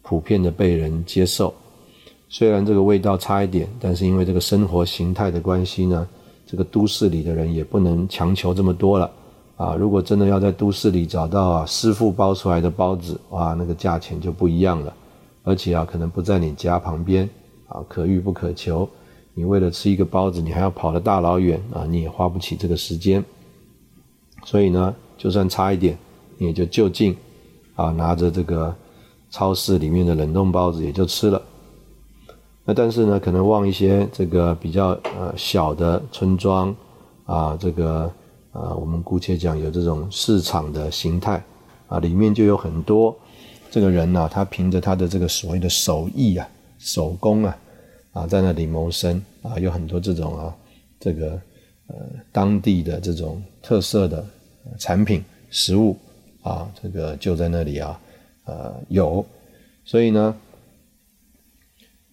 [0.00, 1.52] 普遍的被人接受，
[2.28, 6.08] 虽然这个味道差一点，但是因为这个生活形态的关系呢。
[6.44, 9.10] 这个都市里的人也不能强求这么多了，
[9.56, 14.92] 啊，如果真的要在都市里找到啊师傅包出来的包子，哇，那个价钱就不一样了，
[15.44, 17.28] 而且啊，可能不在你家旁边，
[17.68, 18.88] 啊，可遇不可求，
[19.34, 23.24] 你为了吃一个包子，你还要跑得大老远，啊，你也花不起这个时间，
[24.44, 25.96] 所以呢，就算差一点，
[26.38, 27.16] 你也就就近，
[27.76, 28.74] 啊，拿着这个
[29.30, 31.40] 超市里面的冷冻包子也就吃了。
[32.64, 34.88] 那但是呢，可能往一些这个比较
[35.18, 36.74] 呃小的村庄
[37.26, 38.10] 啊，这个
[38.52, 41.42] 啊我们姑且讲有这种市场的形态
[41.88, 43.16] 啊，里面就有很多
[43.70, 47.58] 这个人呢，他凭着他的这个所谓的手艺啊、手工啊
[48.12, 50.56] 啊，在那里谋生啊，有很多这种啊
[51.00, 51.40] 这个
[51.88, 51.96] 呃
[52.30, 54.24] 当地的这种特色的
[54.78, 55.96] 产品食物
[56.42, 58.00] 啊，这个就在那里啊
[58.44, 59.24] 呃有，
[59.84, 60.36] 所以呢。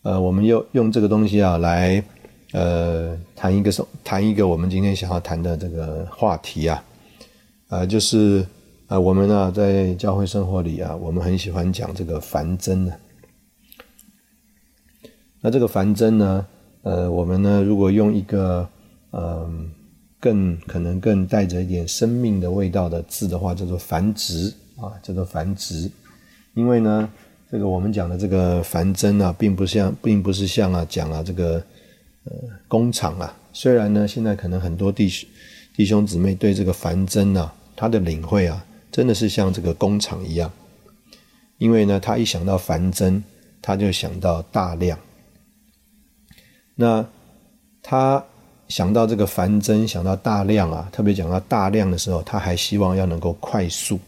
[0.02, 2.02] 呃，我们又用这个东西啊来，
[2.52, 6.84] 呃，谈一个什谈一个我们今天想要谈的这个话题啊，
[7.70, 8.46] 呃，就是
[8.88, 12.94] 呃，我们呢在教会生活里啊，我们很喜欢讲这个凡真呢。
[15.42, 16.46] 那这个凡真呢，
[16.82, 18.68] 呃，我们呢如果用一个
[19.12, 19.72] 嗯
[20.20, 25.90] 更可能更带着一点生命的味道的字的话，叫做繁殖啊，叫做繁殖，
[26.54, 27.10] 因为呢。
[27.52, 31.60] 这个我们讲的这个凡真啊，并不像，并不是像啊讲啊这个
[32.26, 32.32] 呃
[32.68, 33.38] 工厂啊。
[33.54, 35.28] 虽然呢，现在可能很多弟兄
[35.76, 40.52] 弟兄姊妹对这个凡真啊，他的领会啊，真的是像这个工厂一样。
[41.58, 43.24] 因为呢，他一想到凡真，
[43.62, 44.98] 他就想到大量。
[46.76, 47.06] 那
[47.82, 48.24] 他
[48.68, 54.00] 想到这个凡真，想到大量啊，特别讲到大量的时候，他还希望要能够快速。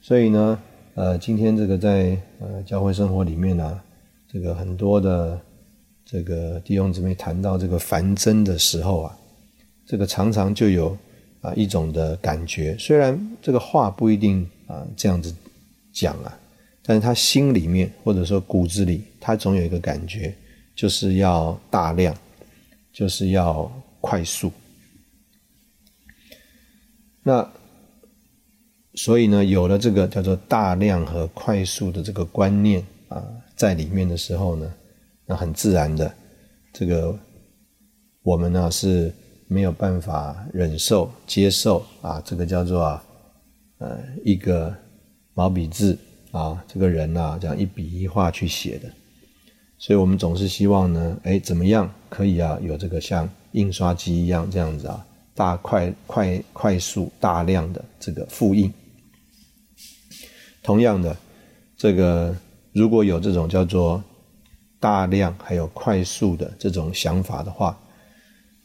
[0.00, 0.58] 所以呢。
[0.96, 3.80] 呃，今天这个在呃教会生活里面呢，
[4.32, 5.40] 这个很多的
[6.14, 9.18] 这个弟兄姊妹谈到这个繁真的时候啊，
[9.84, 10.96] 这个常常就有
[11.40, 15.34] 啊一种的感觉，虽然这个话不一定啊这样子
[15.92, 16.38] 讲啊，
[16.84, 20.32] 但是他心里面或者说骨子里，他总有一个感觉，
[20.76, 22.16] 就是要大量，
[22.92, 23.68] 就是要
[24.00, 24.52] 快速。
[27.24, 27.44] 那
[28.94, 34.72] 所以呢，有了这个叫做大量和快速的这个观念啊，在里面的时候呢，
[35.26, 36.12] 那很自然的，
[36.72, 37.18] 这个
[38.22, 39.12] 我们呢是
[39.48, 43.04] 没有办法忍受、接受啊，这个叫做啊，
[43.78, 44.74] 呃，一个
[45.34, 45.98] 毛笔字
[46.32, 48.90] 啊，这个人呐，这样一笔一画去写的，
[49.78, 55.06] 所以我们总是希望呢，哎，怎么样可以啊，有这个像印刷机一样这样子啊。
[55.36, 58.72] 大快快快速大量的这个复印，
[60.62, 61.16] 同样的，
[61.76, 62.32] 这个
[62.72, 64.00] 如果有这种叫做
[64.84, 67.74] 大量还有快速的这种想法的话，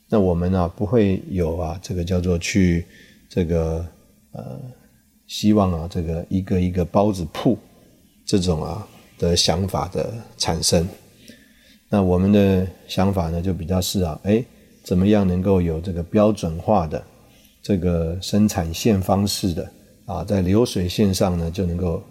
[0.09, 2.85] 那我们呢不会有啊这个叫做去
[3.29, 3.85] 这个
[4.33, 4.59] 呃
[5.27, 7.57] 希望啊这个一个一个包子铺
[8.25, 8.85] 这种啊
[9.17, 10.85] 的想法的产生，
[11.87, 14.43] 那我们的想法呢就比较是啊哎。
[14.81, 17.03] 怎么样能够有这个标准化的
[17.61, 19.71] 这个生产线方式的
[20.05, 22.01] 啊，在流水线上呢就能够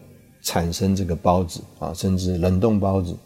[0.43, 3.17] 产生这个包子啊，甚至冷冻包子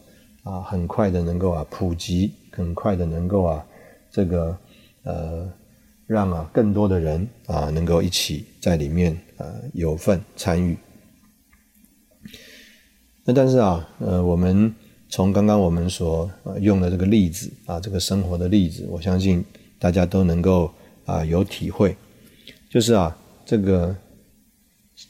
[0.42, 3.64] 啊，很快的能够啊普及，很快的能够啊
[4.10, 4.56] 这个
[5.04, 5.52] 呃
[6.06, 10.76] 让啊更多的人啊能够一起在里面呃有份参与。
[13.24, 14.74] 那但是啊呃我们。
[15.14, 16.30] 从刚刚我们所
[16.62, 19.44] 用的这个例子啊，这个生活的例子，我相信
[19.78, 20.72] 大家都能够
[21.04, 21.94] 啊有体会，
[22.70, 23.94] 就是啊这个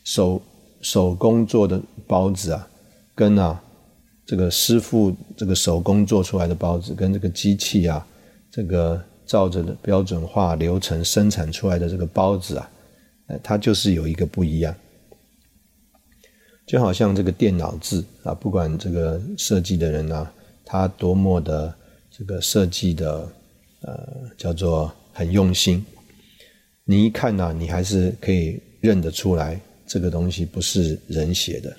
[0.02, 0.42] 手
[0.80, 2.68] 手工做的包子啊，
[3.14, 3.62] 跟啊
[4.24, 8.06] 这个师傅这个手工做出来的包子，跟这个机器啊
[8.50, 12.70] 这个照着的标准化流程生产出来的这个包子啊，
[13.42, 14.74] 它就是有一个不一样。
[16.64, 20.32] 就好像这个电脑字啊，不管这个设计的人啊，
[20.64, 21.74] 他多么的
[22.08, 23.28] 这个设计的
[23.80, 24.08] 呃
[24.38, 25.84] 叫做很用心，
[26.84, 31.76] 你一看呢，你还是可以认得出来，这个东西不是人写的。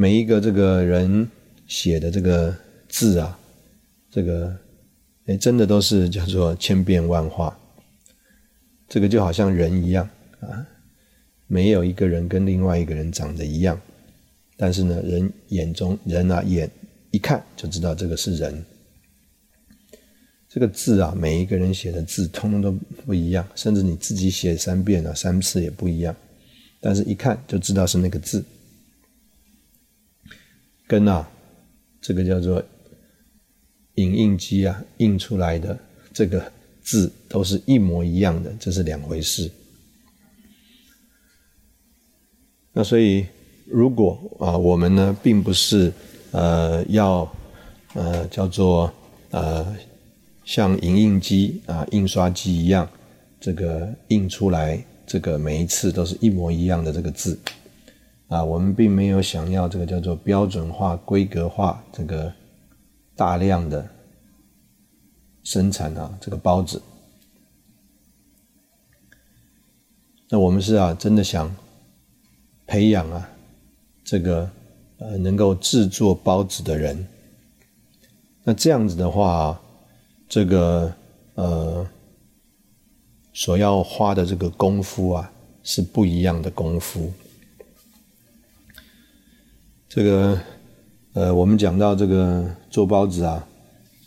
[0.00, 1.28] 每一个这个人
[1.66, 2.54] 写的这个
[2.88, 3.36] 字啊，
[4.08, 4.56] 这个
[5.26, 7.52] 哎真的都是叫做千变万化，
[8.88, 10.08] 这个就好像人一样
[10.38, 10.64] 啊。
[11.48, 13.80] 没有一个人跟另外一个人长得一样，
[14.56, 16.70] 但是呢，人眼中人啊，眼
[17.10, 18.64] 一看就知道这个是人。
[20.48, 22.70] 这个字啊，每一个人写的字通通都
[23.04, 26.14] 不一样，甚至你自己写三遍啊、三次也不一样，
[26.80, 28.44] 但是一看就知道是那个字。
[30.88, 31.28] 跟啊，
[32.00, 32.60] 这个叫做
[33.96, 35.78] 影印机啊印出来的
[36.14, 39.50] 这个字都是一模一样的，这是两回事。
[42.72, 43.26] 那所以，
[43.66, 45.92] 如果啊，我们呢，并不是
[46.30, 47.30] 呃要
[47.94, 48.92] 呃叫做
[49.30, 49.76] 呃
[50.44, 52.88] 像影印机啊、印刷机一样，
[53.38, 57.38] 这个印出来这个每一次都是一模一样的这个字
[58.28, 62.32] 啊，我们并没有想要这个叫做标准化、规格化这个
[63.16, 63.88] 大量的
[65.42, 66.80] 生产啊这个包子。
[70.30, 71.54] 那我们是啊，真的想。
[72.70, 73.26] 培养啊，
[74.04, 74.46] 这个
[74.98, 77.08] 呃能够制作包子的人，
[78.44, 79.58] 那这样子的话，
[80.28, 80.92] 这个
[81.36, 81.88] 呃
[83.32, 87.10] 所要花的这个功夫啊是不一样的功夫。
[89.98, 90.40] 这个
[91.14, 93.44] 呃我们讲到这个做包子啊，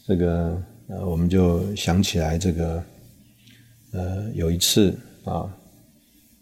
[0.08, 2.82] 这个呃我们就想起来这个
[3.92, 5.54] 呃有一次啊，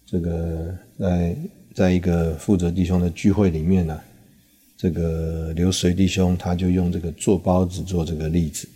[0.06, 1.36] 这个在。
[1.76, 3.98] 在一个负责弟兄的聚会里面呢，
[4.76, 8.68] 这个流水弟兄他就用这个做包子做这个例子。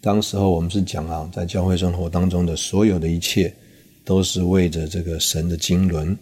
[0.00, 3.52] 当时候我们是讲啊，在教会生活当中的所有的一切，
[4.06, 6.16] 都是为着这个神的经纶。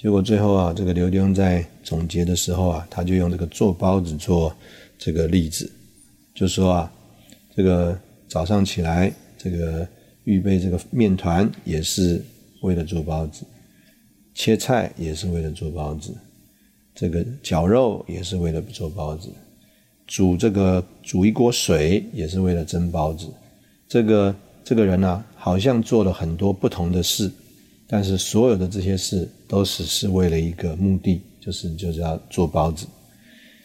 [0.00, 4.54] 结果最后啊，这个刘弟兄在总结的时候啊，他就用这个做包子做
[4.96, 5.70] 这个例子，
[6.34, 6.92] 就说啊，
[7.56, 9.86] 这个早上起来这个。
[10.24, 12.22] 预备这个面团也是
[12.60, 13.46] 为了做包子，
[14.34, 16.14] 切菜也是为了做包子，
[16.94, 19.30] 这个绞肉也是为了做包子，
[20.06, 23.26] 煮这个煮一锅水也是为了蒸包子。
[23.88, 27.32] 这个这个人呢，好像做了很多不同的事，
[27.86, 32.86] 但是所有的这些事都是是为了一个目的，就是就是要做包子。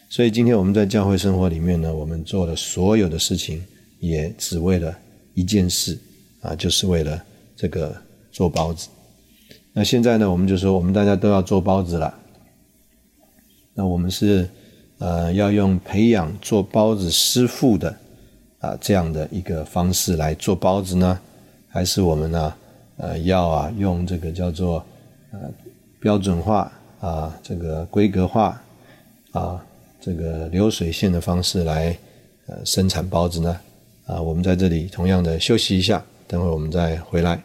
[0.08, 3.62] 所以今天我们在教会生活里面呢，我们做的所有的事情，
[4.00, 4.96] 也只为了
[5.34, 5.96] 一件事。
[6.44, 7.24] 啊，就是为了
[7.56, 7.96] 这个
[8.30, 8.90] 做包子。
[9.72, 12.14] 那现在呢，我们就说，我们大家都要做包子了。
[13.72, 14.46] 那我们是
[14.98, 17.96] 呃，要用培养做包子师傅的
[18.58, 21.18] 啊这样的一个方式来做包子呢？
[21.66, 22.54] 还是我们呢
[22.98, 24.84] 呃要啊用这个叫做
[25.32, 25.50] 呃
[26.04, 28.62] 标准化啊这个规格化
[29.32, 29.64] 啊
[30.02, 31.96] 这个流水线的方式来
[32.46, 33.58] 呃生产包子呢？
[34.04, 37.42] 啊，我们在这里同样的休息一下，等会儿我们再回来。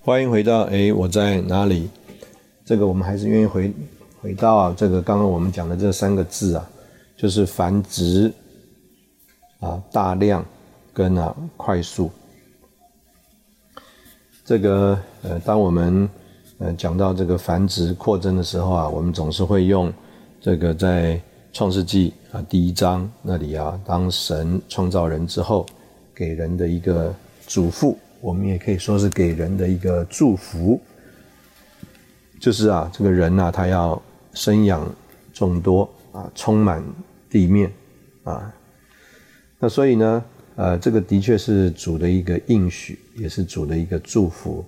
[0.00, 1.88] 欢迎回到哎，我在哪里？
[2.64, 3.72] 这个我们还是愿意回
[4.22, 6.70] 回到啊，这个刚刚我们讲的这三个字啊，
[7.16, 8.30] 就是繁殖
[9.60, 10.44] 啊，大量
[10.92, 12.10] 跟啊快速。
[14.44, 16.08] 这个呃，当我们
[16.58, 19.90] 呃讲到这个繁殖扩增的时候啊，我们总是会用
[20.38, 21.18] 这个在
[21.52, 25.64] 创世纪啊第一章那里啊，当神创造人之后，
[26.14, 27.14] 给人的一个
[27.46, 27.96] 嘱咐。
[28.20, 30.78] 我们也可以说是给人的一个祝福，
[32.38, 34.00] 就是啊，这个人呐，他要
[34.34, 34.86] 生养
[35.32, 36.82] 众多啊，充满
[37.28, 37.72] 地面
[38.24, 38.52] 啊。
[39.58, 40.24] 那所以呢，
[40.56, 44.64] 呃，这个的确是主的一个应许，也是主的一个祝福。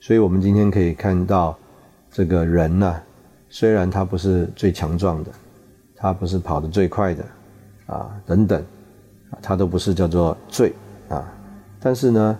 [0.00, 1.58] 所以我们今天可以看到，
[2.10, 3.00] 这个人呐，
[3.48, 5.30] 虽然他不是最强壮的，
[5.96, 7.24] 他不是跑得最快的
[7.86, 8.64] 啊，等等，
[9.42, 10.72] 他都不是叫做最
[11.08, 11.32] 啊，
[11.80, 12.38] 但是呢。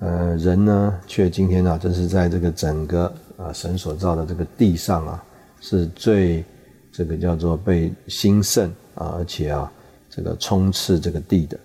[0.00, 5.24] 呃，人呢，却今天啊，正是在这个整个啊神所造的这个地上啊，
[5.60, 6.44] 是最
[6.92, 9.72] 这个叫做被兴盛啊，而且啊，
[10.08, 11.58] 这个充斥这个地的。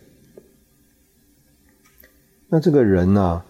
[2.47, 3.43] 那这个人呢，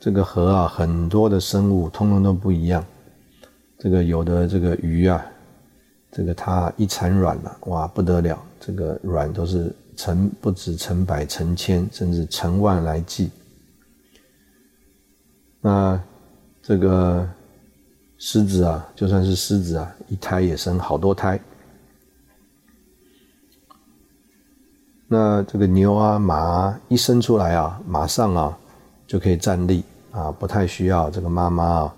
[0.00, 2.84] 这个和啊很多的生物通通都不一样。
[3.78, 5.24] 这个有的这个鱼啊，
[6.10, 13.30] 这个它一产卵了，哇不得了，这个卵都是成不止成百成千，甚至成万来计。
[15.60, 16.00] 那
[16.60, 17.28] 这个
[18.18, 21.40] 狮子啊，就算是狮子啊，一胎也生好多胎。
[25.06, 28.58] 那这个牛啊、马啊，一生出来啊，马上啊
[29.06, 31.94] 就可以站立啊，不太需要这个妈妈啊，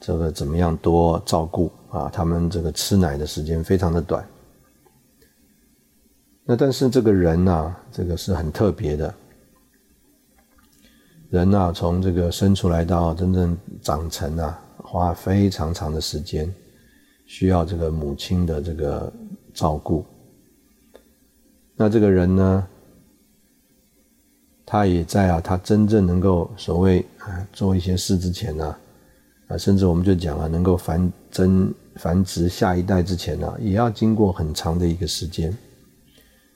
[0.00, 2.10] 这个怎么样多照顾啊？
[2.12, 4.22] 他们这个吃奶的时间非常的短。
[6.44, 9.14] 那但是这个人呢，这个是很特别的。
[11.30, 14.60] 人呐，从这个生出来到真正长成啊，
[14.94, 16.48] 花非常长的时间，
[17.26, 19.12] 需要这个母亲的这个
[19.52, 20.06] 照顾。
[21.74, 22.64] 那这个人呢，
[24.64, 28.76] 他也在啊，他真正能够所谓啊做一些事之前呢，
[29.48, 35.52] 啊，甚至我们就讲啊，能够繁增繁殖下一代之前呢，也要经过很长的一个时间。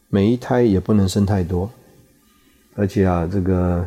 [0.09, 1.69] 每一胎也不能生太多，
[2.77, 3.85] 而且啊，这个。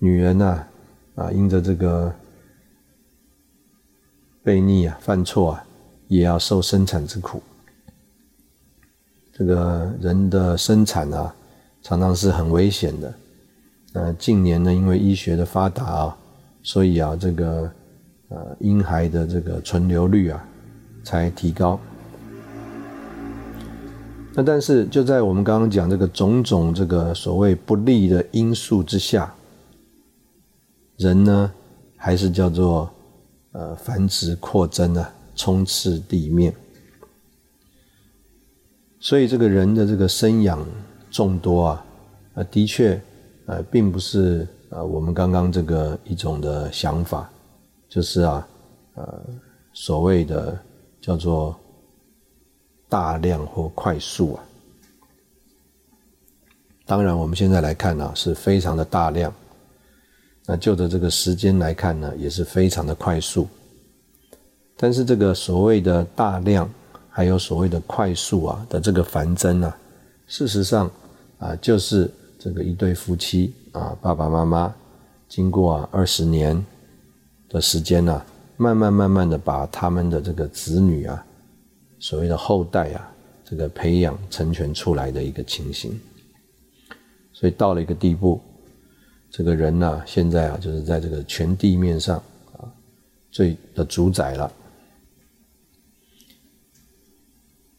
[0.00, 0.66] 女人呢，
[1.14, 2.14] 啊，因着这个
[4.44, 5.64] 悖逆啊、犯错啊，
[6.08, 7.42] 也要受生产之苦。
[9.32, 11.34] 这个人的生产啊，
[11.82, 13.14] 常常是很危险的。
[13.94, 16.16] 呃，近年呢，因为医学的发达啊，
[16.62, 17.72] 所以啊，这个
[18.28, 20.46] 呃婴孩的这个存留率啊，
[21.02, 21.80] 才提高。
[24.34, 29.32] 那但是就在我们刚刚讲这个种种这个所谓不利的因素之下。
[30.96, 31.52] 人呢，
[31.96, 32.88] 还是叫做
[33.54, 36.54] 呃繁殖扩增啊，冲刺地面。
[39.00, 40.64] 所以这个人的这个生养
[41.10, 41.86] 众多啊，
[42.34, 43.00] 呃，的确
[43.46, 47.30] 呃，并不是呃我们刚刚这个一种的想法，
[47.88, 48.48] 就是啊
[48.94, 49.24] 呃
[49.72, 50.58] 所谓的
[51.00, 51.54] 叫做
[52.88, 54.44] 大量或快速啊。
[56.86, 59.32] 当然，我们现在来看呢，是非常的大量。
[60.46, 63.48] 那就着这个时间来看呢，也是非常的快速。
[64.76, 66.68] 但是这个所谓的大量，
[67.08, 69.74] 还有所谓的快速啊的这个繁增啊，
[70.26, 70.90] 事实上
[71.38, 74.74] 啊，就是这个一对夫妻啊，爸爸妈妈
[75.28, 76.62] 经过啊二十年
[77.48, 78.22] 的时间呢，
[78.58, 81.24] 慢慢慢慢的把他们的这个子女啊，
[81.98, 83.10] 所谓的后代啊，
[83.46, 85.98] 这个培养成全出来的一个情形。
[87.32, 88.38] 所以到了一个地步。
[89.36, 92.18] 这个人呢，现在啊，就是在这个全地面上
[92.52, 92.70] 啊，
[93.32, 94.52] 最的主宰了。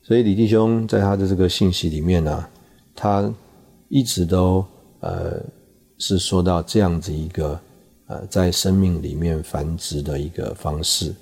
[0.04, 2.46] 所以李弟兄在他的这个信息里面呢，
[2.94, 3.34] 他
[3.88, 4.66] 一直都
[5.00, 5.42] 呃
[5.98, 7.58] 是说到这样子一个
[8.08, 11.16] 呃在生命里面繁殖的一个方式。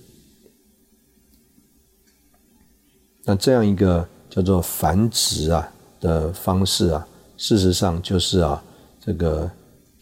[3.24, 7.08] 那这样一个叫做繁殖啊的方式啊，
[7.38, 8.64] 事实上就是啊
[9.00, 9.48] 这个。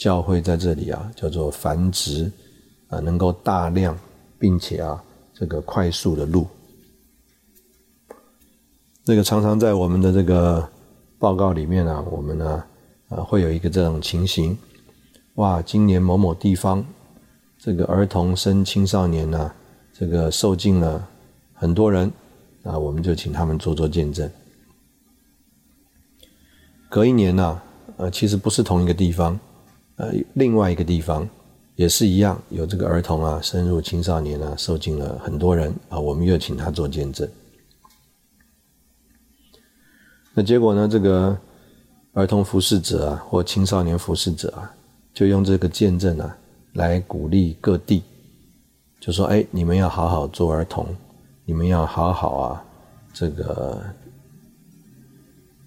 [0.02, 2.32] 教会在这里啊，叫做繁殖
[2.88, 3.96] 啊，能够大量
[4.40, 5.00] 并且啊，
[5.32, 6.48] 这个快速的录。
[9.06, 10.68] 这个常常在我们的这个
[11.20, 12.64] 报告里面啊，我们呢
[13.10, 14.58] 啊会有一个这种情形，
[15.36, 16.84] 哇，今年某某地方
[17.60, 19.54] 这个儿童生青少年呢，
[19.94, 21.08] 这个受尽了
[21.54, 22.12] 很多人
[22.64, 24.28] 啊，我们就请他们做做见证。
[26.90, 27.62] 隔一年呢，
[27.98, 29.40] 呃，其实不是同一个地方，
[30.02, 31.30] 呃，另外一个地方
[31.76, 37.30] 也是一样，有这个儿童啊，深入青少年啊，受尽了很多人啊，我们又请他做见证。
[40.34, 40.88] 那结果呢？
[40.88, 41.38] 这个
[42.14, 44.74] 儿童服侍者啊，或青少年服侍者啊，
[45.14, 46.36] 就用这个见证啊，
[46.74, 48.02] 来鼓励各地，
[49.00, 50.88] 就说：“哎，你们要好好做儿童，
[51.46, 52.64] 你们要好好啊，
[53.14, 53.84] 这个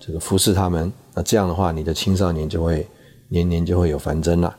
[0.01, 0.93] 这个服侍他们。
[1.15, 2.85] 那这样的话，你的青少年就会
[3.35, 4.57] 年年就会有繁增了。”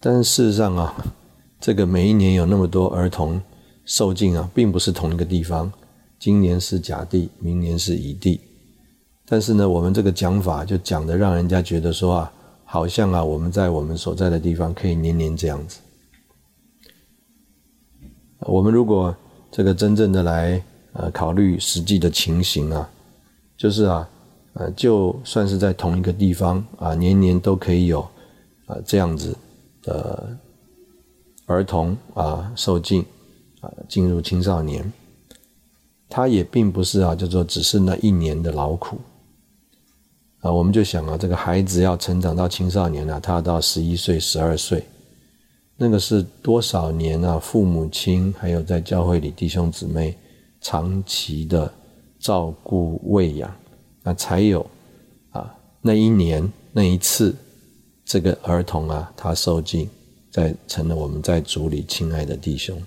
[0.00, 0.94] 但是事实上啊，
[1.60, 3.40] 这个每一年有那么多儿童
[3.84, 5.72] 受尽啊，并不是同一个地方。
[6.18, 8.40] 今年是甲地，明年是乙地，
[9.24, 12.32] 但是呢，我们这个讲法就讲的让人家觉得说啊，
[12.64, 15.80] 好像啊，我们在我们所在的地方可以年年这样子。
[18.40, 19.14] 我们如果
[19.50, 20.62] 这个真正的来
[20.94, 22.88] 呃考虑实际的情形啊，
[23.56, 24.08] 就是啊，
[24.54, 28.00] 呃，就算是在同一个地方啊，年年都可以有
[28.66, 29.36] 啊这样子
[29.82, 30.36] 的
[31.46, 33.04] 儿童啊受尽
[33.60, 34.92] 啊进入青少年。
[36.12, 38.98] 他也并不是啊，叫做只是那一年的劳苦
[40.40, 44.84] 啊，我们就想啊，这个孩子要成长到青少年了，他要到十一岁、十二岁，
[45.76, 47.38] 那个是多少年啊？
[47.38, 50.16] 父母亲还有在教会里弟兄姊妹
[50.60, 51.72] 长期的
[52.18, 53.48] 照顾喂养，
[54.02, 54.68] 那才有
[55.30, 57.34] 啊那一年那一次，
[58.04, 59.88] 这个儿童啊，他受尽，
[60.30, 62.80] 在成了我们在主里亲爱的弟兄。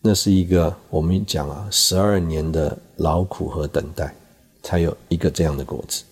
[0.00, 4.12] 那是一个我们讲啊，十二年的劳苦和等待，
[4.62, 6.02] 才有一个这样的果子。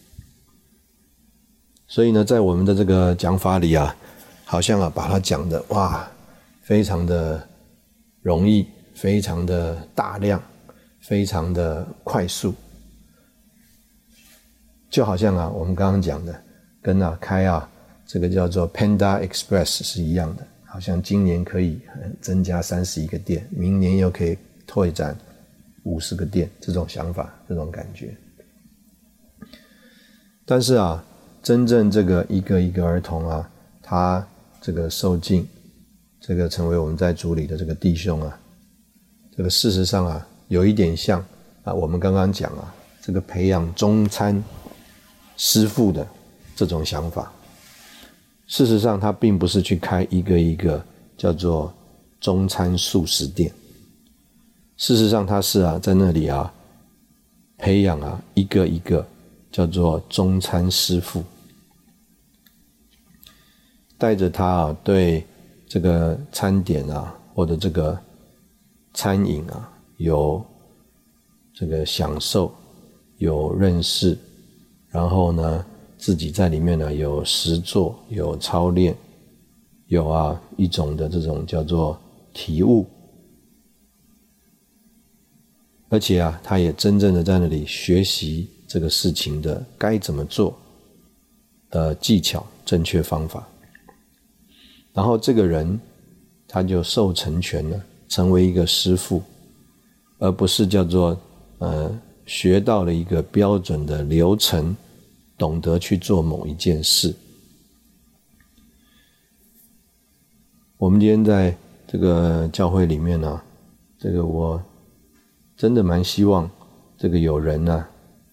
[1.89, 3.97] 所以呢，在我们的这个讲法里啊，
[4.45, 6.09] 好像啊，把它讲的哇，
[6.63, 7.45] 非常的
[8.23, 8.65] 容易，
[8.95, 10.41] 非常的大量，
[11.11, 12.55] 非常的快速，
[14.89, 16.41] 就好像啊，我们刚刚讲的，
[16.81, 17.69] 跟啊开啊
[18.07, 20.47] 这个叫做 Panda Express 是一样的。
[20.67, 21.81] 好像今年可以
[22.21, 24.39] 增加三十一个店，明年又可以
[24.69, 25.19] 拓展
[25.83, 28.17] 五十个店，这种想法，这种感觉。
[30.47, 31.05] 但是啊，
[31.43, 33.51] 真正这个一个一个儿童啊，
[33.83, 34.25] 他
[34.61, 35.45] 这个受尽，
[36.21, 38.41] 这个成为我们在组里的这个弟兄啊，
[39.37, 41.25] 这个事实上啊，有一点像
[41.63, 44.43] 啊，我们刚刚讲啊，这个培养中餐
[45.37, 46.05] 师傅的
[46.57, 47.33] 这种想法。
[48.49, 50.85] 事实上，他并不是去开一个一个
[51.17, 51.73] 叫做
[52.19, 53.53] 中餐素食店。
[54.77, 56.53] 事实上，他是啊，在那里啊，
[57.57, 59.07] 培养啊一个一个
[59.53, 61.23] 叫做中餐师傅，
[63.97, 65.25] 带着他啊对
[65.69, 67.97] 这个餐点啊或者这个
[68.95, 69.70] 餐饮啊
[70.01, 70.45] 有
[71.55, 72.53] 这个享受，
[73.19, 74.19] 有认识，
[74.91, 75.65] 然后呢。
[76.03, 78.97] 自己在里面呢，有实做，有操练，
[79.89, 82.01] 有啊一种的这种叫做
[82.33, 82.87] 体悟，
[85.91, 90.59] 而且啊，他也真正的在那里学习这个事情的该怎么做
[91.69, 93.47] 的技巧、正确方法，
[94.95, 95.79] 然后这个人
[96.49, 99.23] 他就受成全了，成为一个师傅，
[100.21, 101.21] 而不是叫做
[101.59, 101.91] 呃
[102.25, 104.77] 学到了一个标准的流程。
[105.41, 107.15] 懂得去做某一件事。
[110.77, 111.57] 我们今天在
[111.89, 113.41] 这个教会里面呢，
[113.99, 114.63] 这个我
[115.57, 116.47] 真的蛮希望
[116.99, 117.87] 这个有人呢，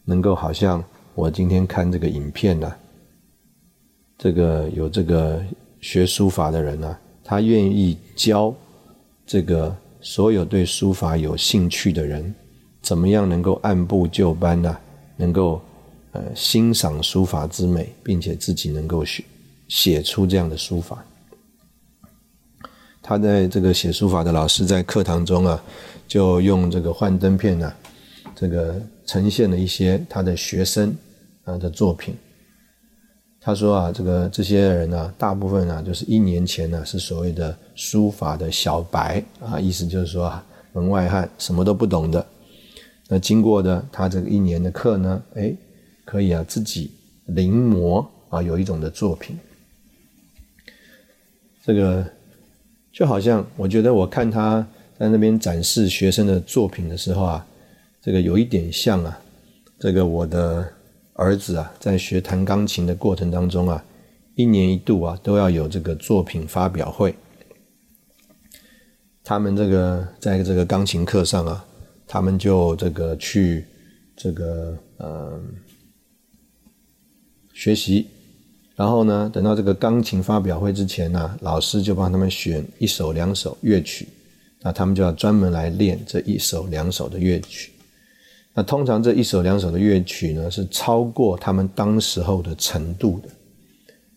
[0.04, 0.84] 能够好像
[1.16, 2.76] 我今天看这个影片呢，
[4.18, 5.42] 这个有这个
[5.80, 8.54] 学书法的人呢，他愿意教
[9.26, 9.74] 这个
[10.10, 12.34] 所有对书法有兴趣的人，
[12.82, 14.78] 怎么样能够按部就班呢？
[15.18, 15.62] 能够。
[16.14, 19.24] 呃，欣赏书法之美，并且自己能够写
[19.68, 21.06] 写出这样的书法。
[23.04, 25.62] 他在这个写书法的老师在课堂中啊，
[26.08, 27.72] 就用这个幻灯片呢，
[28.34, 30.96] 这个呈现了一些他的学生
[31.44, 32.16] 啊的作品。
[33.48, 42.28] 他说啊，这个这些人呢，大部分啊，就是一年前呢是所谓的书法的小白啊，意思就是说啊，门外汉，什么都不懂的。
[43.08, 45.56] 那经过的他这个一年的课呢，哎。
[46.10, 46.90] 可以啊自己
[47.26, 49.38] 临摹啊有一种的作品。
[51.66, 52.06] 这个
[52.94, 54.66] 就好像我觉得我看他
[54.98, 57.46] 在那边展示学生的作品的时候啊，
[58.02, 59.20] 这个有一点像啊，
[59.78, 60.66] 这个我的
[61.18, 63.84] 儿子啊在学弹钢琴的过程当中啊，
[64.36, 67.14] 一年一度啊都要有这个作品发表会。
[69.24, 71.66] 他们这个在这个钢琴课上啊，
[72.08, 73.66] 他们就这个去
[74.16, 75.42] 这个呃
[77.54, 78.08] 学习。
[78.76, 84.08] 然后呢，等到这个钢琴发表会之前呢，老师就帮他们选一首、两首乐曲，
[84.62, 87.72] 那他们就要专门来练这一首、两首的乐曲。
[88.58, 93.30] 那通常这一首、两首的乐曲呢，是超过他们当时候的程度的，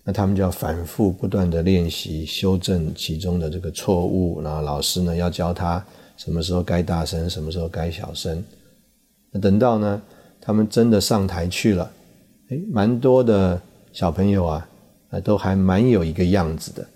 [0.03, 4.41] 那他们就要反复不断的练习，修正其中的这个错误。
[4.41, 5.85] 然后老师呢，要教他
[6.17, 8.43] 什么时候该大声，什么时候该小声。
[9.31, 10.01] 那等到呢，
[10.41, 11.93] 他们真的上台去了，
[12.49, 13.61] 诶，蛮多的。
[13.93, 14.69] 小朋友啊，
[15.11, 16.87] 啊，都还蛮有一个样子的，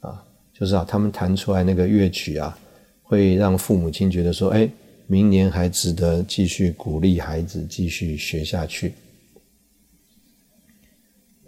[0.00, 0.20] 啊，
[0.52, 2.58] 就是啊，他们弹出来那个乐曲啊，
[3.04, 4.68] 会让父母亲觉得说，哎，
[5.06, 8.94] 明年还值得继续鼓励孩子继续学下去。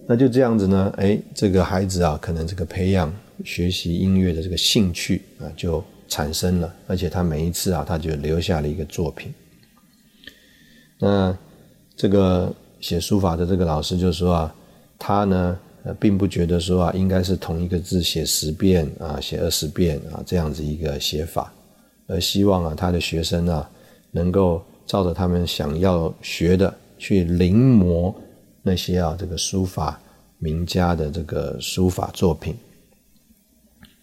[0.07, 3.13] 那就这样子呢，哎，这个孩子啊，可能这个培养
[3.45, 9.33] 学习音乐的这个兴趣啊，就产生了，而且他每一次啊，他就留下了一个作品。
[10.99, 11.37] 那
[11.97, 14.55] 这个写书法的这个老师就说啊。
[14.99, 21.53] 他呢，呃，并不觉得说啊，应该是同一个字写十遍啊，写二十遍啊，这样子一个写法，
[22.07, 23.71] 而希望啊，他的学生啊，
[24.11, 28.15] 能够照着他们想要学的去临摹
[28.63, 30.01] 那些啊，这个书法
[30.39, 32.55] 名家的这个书法作品。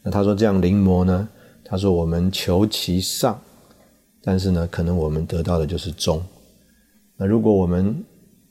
[0.02, 1.28] 那他说这样临摹呢，
[1.64, 3.40] 他说我们求其上，
[4.22, 6.22] 但是呢，可能我们得到的就是中。
[7.16, 8.04] 那如果我们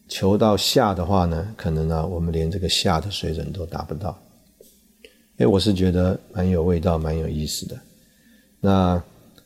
[0.08, 4.18] 求到下的话呢，可能呢，我们连这个下的水准都达不到。
[5.38, 7.78] 哎，我是觉得蛮有味道，蛮有意思的。
[8.60, 9.02] 那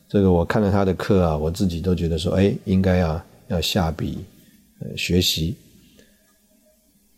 [0.07, 4.23] 这个我看了他的课啊，我自己都觉得说，哎，应该啊要下笔
[4.79, 5.55] 呃学习。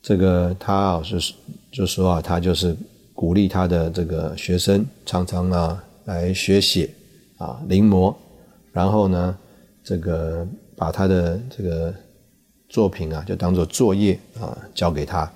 [0.02, 1.34] 这个他啊是
[1.72, 2.76] 就说啊，他就是
[3.14, 6.90] 鼓励他的这个学生常常啊来学写
[7.38, 8.16] 啊临摹，
[8.72, 9.38] 然后呢，
[9.84, 11.94] 这个把他的这个。
[12.72, 15.28] 作品啊，就当做作业啊，交给他。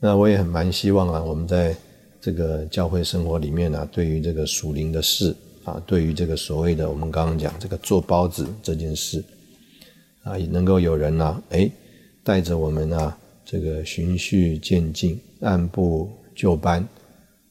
[0.00, 1.72] 那我也很蛮希望啊，我们在
[2.22, 9.22] 这个教会生活里面呢，对于这个属灵的事啊，对于这个所谓的我们刚刚讲这个做包子这件事
[10.22, 11.68] 啊，也能够有人呢，哎，
[12.22, 16.86] 带着我们啊，这个循序渐进，按部就班，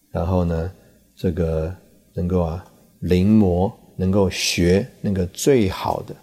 [0.10, 0.72] 然后呢，
[1.18, 1.76] 这个
[2.14, 2.66] 能够啊
[3.02, 6.16] 临摹，能够学那个最好的。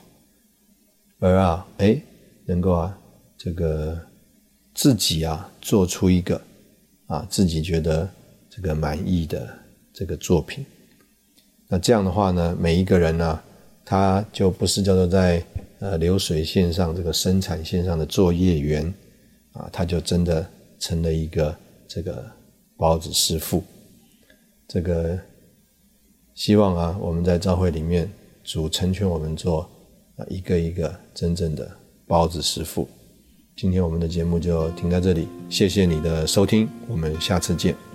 [1.20, 2.00] 而啊，哎，
[2.46, 2.98] 能够啊，
[3.36, 4.00] 这个
[4.72, 6.40] 自己啊，做出一个
[7.08, 8.08] 啊，自己觉得
[8.60, 9.48] 这个满意的
[9.92, 10.66] 这个作品。
[11.68, 13.40] 那这样的话呢，每一个人呢，
[13.84, 15.40] 他就不是叫做在
[15.78, 18.92] 呃流水线上这个生产线上的作业员
[19.52, 20.44] 啊，他就真的
[20.80, 21.56] 成了一个
[21.86, 22.24] 这个
[22.76, 23.62] 包子师傅。
[24.66, 25.16] 这个
[26.34, 28.10] 希望啊，我们在教会里面
[28.42, 29.70] 主成全我们做。
[30.16, 31.70] 啊，一个一个真正的
[32.04, 32.88] 包子师傅。
[33.54, 37.87] 今天我们的节目就停在这里，谢谢你的收听，我们下次见。